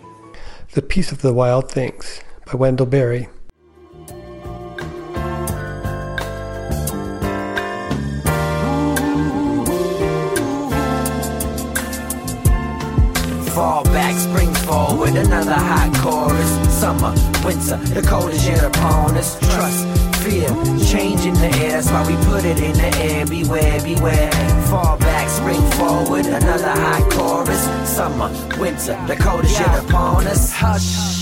The 0.73 0.83
Peace 0.83 1.13
of 1.13 1.23
the 1.23 1.33
Wild 1.33 1.71
Things 1.71 2.21
by 2.47 2.55
Wendell 2.55 2.87
Berry. 2.87 3.29
Fall 13.55 13.85
back, 13.85 14.15
spring 14.19 14.53
forward, 14.67 15.15
another 15.17 15.55
hot 15.55 15.95
chorus. 16.03 16.75
Summer, 16.75 17.15
winter, 17.45 17.77
the 17.95 18.07
coldest 18.07 18.47
yet 18.47 18.65
upon 18.65 19.17
us. 19.17 19.39
Trust, 19.39 19.96
fear, 20.27 20.49
change 20.85 21.25
in 21.25 21.35
the 21.35 21.51
air. 21.63 21.73
That's 21.73 21.91
why 21.91 22.07
we 22.07 22.17
put 22.27 22.45
it 22.45 22.59
in 22.61 22.73
the 22.73 22.91
air. 22.99 23.27
Beware, 23.27 23.81
beware. 23.83 24.31
Fall 24.69 24.97
back, 24.99 25.29
spring 25.29 25.63
forward, 25.73 26.27
another 26.27 26.71
high 26.71 27.09
chorus. 27.11 27.63
Summer, 27.89 28.29
winter, 28.59 28.99
the 29.07 29.17
coldest 29.17 29.59
yet 29.59 29.85
upon 29.85 30.27
us. 30.27 30.53
Hush. 30.53 31.16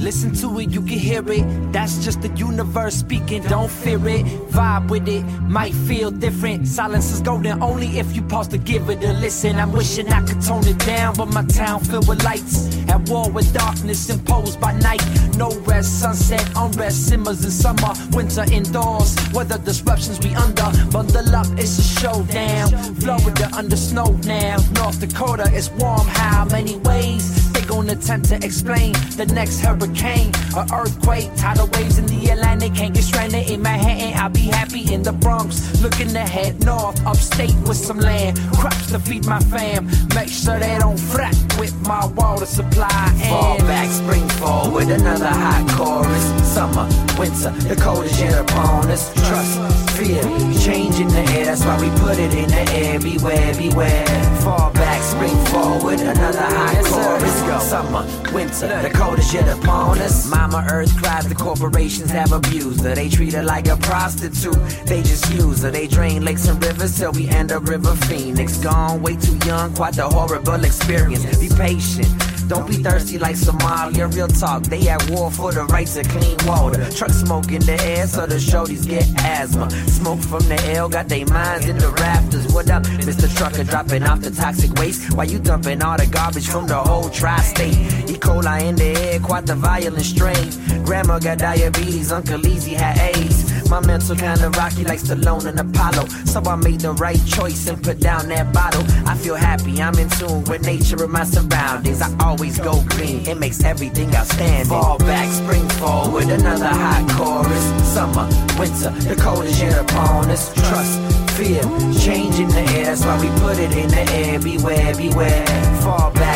Listen 0.00 0.32
to 0.36 0.58
it, 0.60 0.70
you 0.70 0.80
can 0.80 0.98
hear 0.98 1.22
it. 1.30 1.72
That's 1.72 2.02
just 2.02 2.22
the 2.22 2.28
universe 2.28 2.94
speaking, 2.94 3.42
don't 3.42 3.70
fear 3.70 3.98
it. 4.08 4.24
Vibe 4.48 4.88
with 4.88 5.06
it, 5.06 5.22
might 5.42 5.74
feel 5.74 6.10
different. 6.10 6.66
Silence 6.66 7.12
is 7.12 7.20
golden 7.20 7.62
only 7.62 7.98
if 7.98 8.16
you 8.16 8.22
pause 8.22 8.48
to 8.48 8.56
give 8.56 8.88
it 8.88 9.04
a 9.04 9.12
listen. 9.12 9.56
I'm 9.56 9.72
wishing 9.72 10.08
I 10.08 10.22
could 10.22 10.40
tone 10.40 10.66
it 10.66 10.78
down, 10.78 11.16
but 11.16 11.26
my 11.26 11.44
town 11.44 11.80
filled 11.80 12.08
with 12.08 12.24
lights. 12.24 12.74
At 12.88 13.10
war 13.10 13.30
with 13.30 13.52
darkness 13.52 14.08
imposed 14.08 14.58
by 14.58 14.72
night. 14.78 15.04
No 15.36 15.50
rest, 15.66 16.00
sunset, 16.00 16.48
unrest, 16.56 17.06
simmers 17.06 17.44
in 17.44 17.50
summer, 17.50 17.92
winter 18.12 18.44
indoors. 18.50 19.14
Weather 19.34 19.58
disruptions 19.58 20.18
we 20.20 20.34
under. 20.34 20.70
Bundle 20.90 21.36
up, 21.36 21.46
it's 21.58 21.78
a 21.78 22.00
showdown. 22.00 22.70
Florida 22.94 23.50
under 23.54 23.76
snow 23.76 24.18
now. 24.24 24.56
North 24.72 24.98
Dakota 24.98 25.52
is 25.52 25.68
warm. 25.72 26.06
How 26.06 26.46
many 26.46 26.76
ways? 26.78 27.49
Gonna 27.70 27.92
attempt 27.92 28.28
to 28.30 28.34
explain 28.44 28.94
the 29.14 29.26
next 29.32 29.60
hurricane, 29.60 30.32
a 30.56 30.66
earthquake, 30.74 31.30
tidal 31.36 31.68
waves 31.68 31.98
in 31.98 32.06
the 32.06 32.30
Atlantic. 32.30 32.74
Can't 32.74 32.92
get 32.92 33.04
stranded 33.04 33.48
in 33.48 33.62
Manhattan. 33.62 34.18
I'll 34.18 34.28
be 34.28 34.50
happy 34.50 34.92
in 34.92 35.04
the 35.04 35.12
Bronx. 35.12 35.80
Looking 35.80 36.08
to 36.08 36.18
head 36.18 36.64
north, 36.64 37.00
upstate 37.06 37.54
with 37.68 37.76
some 37.76 38.00
land, 38.00 38.40
crops 38.58 38.90
to 38.90 38.98
feed 38.98 39.24
my 39.24 39.38
fam. 39.38 39.86
Make 40.16 40.30
sure 40.30 40.58
they 40.58 40.78
don't 40.80 40.98
fret 40.98 41.36
with 41.60 41.72
my 41.86 42.06
water 42.06 42.44
supply. 42.44 42.90
And 42.90 43.30
fall 43.30 43.58
back, 43.58 43.88
spring 43.88 44.28
forward, 44.40 44.88
another 44.88 45.30
hot 45.30 45.62
chorus. 45.70 46.26
Summer, 46.52 46.88
winter, 47.20 47.50
the 47.68 47.76
coldest 47.80 48.18
yet 48.18 48.36
upon 48.40 48.90
us. 48.90 49.14
Trust, 49.14 49.90
fear, 49.96 50.22
change 50.58 50.98
in 50.98 51.06
the 51.06 51.22
air. 51.38 51.44
That's 51.44 51.64
why 51.64 51.80
we 51.80 51.88
put 52.00 52.18
it 52.18 52.34
in 52.34 52.48
the 52.48 52.64
air. 52.72 52.98
Beware, 52.98 53.54
beware. 53.54 54.06
Fall 54.42 54.72
back, 54.72 54.89
spring 55.20 55.44
forward, 55.46 56.00
another 56.00 56.40
hot 56.40 56.84
chorus. 56.84 57.30
Summer, 57.68 58.04
winter, 58.32 58.82
the 58.82 58.90
coldest 58.94 59.34
yet 59.34 59.46
upon 59.58 59.98
us. 59.98 60.28
Mama 60.28 60.66
Earth 60.70 60.96
cries, 60.96 61.28
the 61.28 61.34
corporations 61.34 62.10
have 62.10 62.32
abused 62.32 62.82
her. 62.82 62.94
They 62.94 63.08
treat 63.08 63.34
her 63.34 63.42
like 63.42 63.68
a 63.68 63.76
prostitute. 63.76 64.58
They 64.86 65.02
just 65.02 65.30
use 65.34 65.62
her. 65.62 65.70
They 65.70 65.86
drain 65.86 66.24
lakes 66.24 66.48
and 66.48 66.62
rivers 66.64 66.98
till 66.98 67.12
we 67.12 67.28
end 67.28 67.52
up 67.52 67.68
River 67.68 67.94
Phoenix. 68.06 68.56
Gone 68.58 69.02
way 69.02 69.16
too 69.16 69.38
young, 69.46 69.74
quite 69.74 69.94
the 69.94 70.08
horrible 70.08 70.64
experience. 70.64 71.38
Be 71.38 71.48
patient. 71.54 72.39
Don't 72.50 72.66
be 72.66 72.82
thirsty 72.82 73.16
like 73.16 73.36
Somalia. 73.36 74.12
Real 74.12 74.26
talk, 74.26 74.64
they 74.64 74.88
at 74.88 75.08
war 75.08 75.30
for 75.30 75.52
the 75.52 75.64
right 75.66 75.86
to 75.86 76.02
clean 76.02 76.36
water. 76.44 76.84
Truck 76.90 77.12
smoke 77.12 77.52
in 77.52 77.60
the 77.60 77.80
air, 77.80 78.08
so 78.08 78.26
the 78.26 78.34
shorties 78.34 78.88
get 78.88 79.06
asthma. 79.22 79.70
Smoke 79.86 80.18
from 80.18 80.42
the 80.48 80.60
L, 80.74 80.88
got 80.88 81.08
they 81.08 81.22
minds 81.26 81.68
in 81.68 81.78
the 81.78 81.88
rafters. 81.90 82.52
What 82.52 82.68
up, 82.68 82.82
Mr. 82.82 83.32
Trucker, 83.36 83.62
dropping 83.62 84.02
off 84.02 84.20
the 84.20 84.32
toxic 84.32 84.72
waste? 84.80 85.14
Why 85.14 85.24
you 85.24 85.38
dumping 85.38 85.80
all 85.80 85.96
the 85.96 86.06
garbage 86.06 86.48
from 86.48 86.66
the 86.66 86.74
whole 86.74 87.08
tri-state? 87.08 87.76
E. 88.10 88.14
coli 88.18 88.64
in 88.64 88.74
the 88.74 88.98
air, 88.98 89.20
quite 89.20 89.46
the 89.46 89.54
violent 89.54 90.04
strain. 90.04 90.50
Grandma 90.90 91.20
got 91.20 91.38
diabetes, 91.38 92.10
Uncle 92.10 92.44
Easy 92.44 92.74
had 92.74 92.98
AIDS. 92.98 93.70
My 93.70 93.78
mental 93.78 94.16
kinda 94.16 94.50
rocky 94.58 94.82
like 94.82 94.98
Stallone 94.98 95.46
and 95.46 95.60
Apollo. 95.60 96.08
So 96.24 96.42
I 96.44 96.56
made 96.56 96.80
the 96.80 96.94
right 96.94 97.24
choice 97.26 97.68
and 97.68 97.80
put 97.80 98.00
down 98.00 98.26
that 98.30 98.52
bottle. 98.52 98.82
I 99.06 99.14
feel 99.14 99.36
happy, 99.36 99.80
I'm 99.80 99.96
in 100.00 100.10
tune 100.10 100.42
with 100.50 100.66
nature 100.66 101.00
and 101.00 101.12
my 101.12 101.22
surroundings. 101.22 102.02
I 102.02 102.10
always 102.18 102.58
go 102.58 102.82
green, 102.88 103.24
it 103.28 103.38
makes 103.38 103.62
everything 103.62 104.12
outstanding. 104.16 104.66
Fall 104.66 104.98
back, 104.98 105.28
spring 105.30 105.68
forward, 105.78 106.28
another 106.28 106.74
hot 106.82 107.06
chorus. 107.16 107.64
Summer, 107.94 108.26
winter, 108.58 108.90
the 109.06 109.14
coldest 109.14 109.62
yet 109.62 109.78
upon 109.78 110.28
us. 110.28 110.52
Trust, 110.54 110.98
fear, 111.38 111.62
change 112.04 112.40
in 112.40 112.48
the 112.48 112.64
air. 112.74 112.86
That's 112.86 113.04
why 113.04 113.16
we 113.20 113.28
put 113.38 113.58
it 113.58 113.72
in 113.76 113.88
the 113.90 114.04
air. 114.10 114.40
Beware, 114.40 114.92
beware. 114.96 115.46
Fall 115.82 116.10
back, 116.10 116.29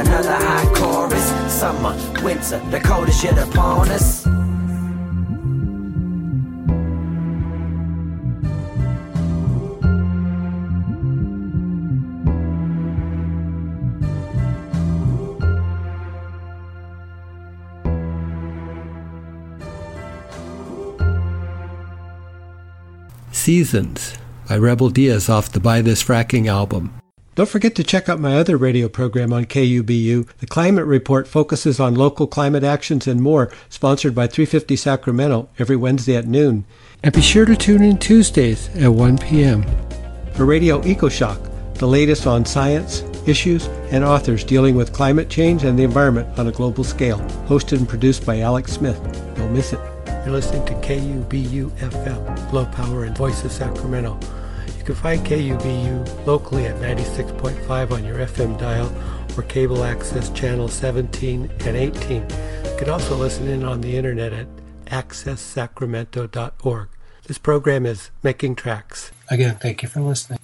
another 0.00 0.32
hot 0.32 0.74
chorus. 0.74 1.52
Summer, 1.52 1.94
winter, 2.22 2.58
the 2.70 2.80
coldest 2.80 3.22
yet 3.24 3.38
upon 3.38 3.88
us. 3.90 4.26
Seasons 23.32 24.14
by 24.48 24.58
Rebel 24.58 24.90
Diaz 24.90 25.28
off 25.28 25.50
the 25.50 25.60
Buy 25.60 25.80
This 25.80 26.02
Fracking 26.02 26.46
album. 26.46 26.99
Don't 27.40 27.48
forget 27.48 27.74
to 27.76 27.82
check 27.82 28.10
out 28.10 28.20
my 28.20 28.36
other 28.36 28.58
radio 28.58 28.86
program 28.86 29.32
on 29.32 29.46
KUBU. 29.46 30.28
The 30.40 30.46
Climate 30.46 30.84
Report 30.84 31.26
focuses 31.26 31.80
on 31.80 31.94
local 31.94 32.26
climate 32.26 32.64
actions 32.64 33.06
and 33.06 33.22
more, 33.22 33.50
sponsored 33.70 34.14
by 34.14 34.26
350 34.26 34.76
Sacramento 34.76 35.48
every 35.58 35.74
Wednesday 35.74 36.16
at 36.16 36.26
noon. 36.26 36.66
And 37.02 37.14
be 37.14 37.22
sure 37.22 37.46
to 37.46 37.56
tune 37.56 37.82
in 37.82 37.96
Tuesdays 37.96 38.68
at 38.76 38.92
1 38.92 39.16
p.m. 39.16 39.64
for 40.34 40.44
Radio 40.44 40.82
EcoShock, 40.82 41.78
the 41.78 41.88
latest 41.88 42.26
on 42.26 42.44
science, 42.44 43.04
issues, 43.26 43.68
and 43.90 44.04
authors 44.04 44.44
dealing 44.44 44.74
with 44.76 44.92
climate 44.92 45.30
change 45.30 45.64
and 45.64 45.78
the 45.78 45.84
environment 45.84 46.38
on 46.38 46.48
a 46.48 46.52
global 46.52 46.84
scale. 46.84 47.20
Hosted 47.48 47.78
and 47.78 47.88
produced 47.88 48.26
by 48.26 48.40
Alex 48.40 48.72
Smith. 48.72 49.00
Don't 49.36 49.54
miss 49.54 49.72
it. 49.72 49.80
You're 50.26 50.34
listening 50.34 50.66
to 50.66 50.74
KUBU 50.74 51.70
FM, 51.70 52.52
Low 52.52 52.66
Power 52.66 53.04
and 53.04 53.16
Voice 53.16 53.42
of 53.46 53.50
Sacramento. 53.50 54.20
You 54.90 54.96
can 54.96 55.02
find 55.04 55.24
KUBU 55.24 56.26
locally 56.26 56.66
at 56.66 56.74
96.5 56.80 57.92
on 57.92 58.04
your 58.04 58.16
FM 58.16 58.58
dial 58.58 58.92
or 59.38 59.44
cable 59.44 59.84
access 59.84 60.30
channel 60.30 60.66
17 60.66 61.48
and 61.60 61.76
18. 61.76 62.22
You 62.22 62.76
can 62.76 62.90
also 62.90 63.14
listen 63.14 63.46
in 63.46 63.62
on 63.62 63.82
the 63.82 63.96
internet 63.96 64.32
at 64.32 64.48
accesssacramento.org. 64.86 66.88
This 67.24 67.38
program 67.38 67.86
is 67.86 68.10
Making 68.24 68.56
Tracks. 68.56 69.12
Again, 69.30 69.58
thank 69.60 69.84
you 69.84 69.88
for 69.88 70.00
listening. 70.00 70.40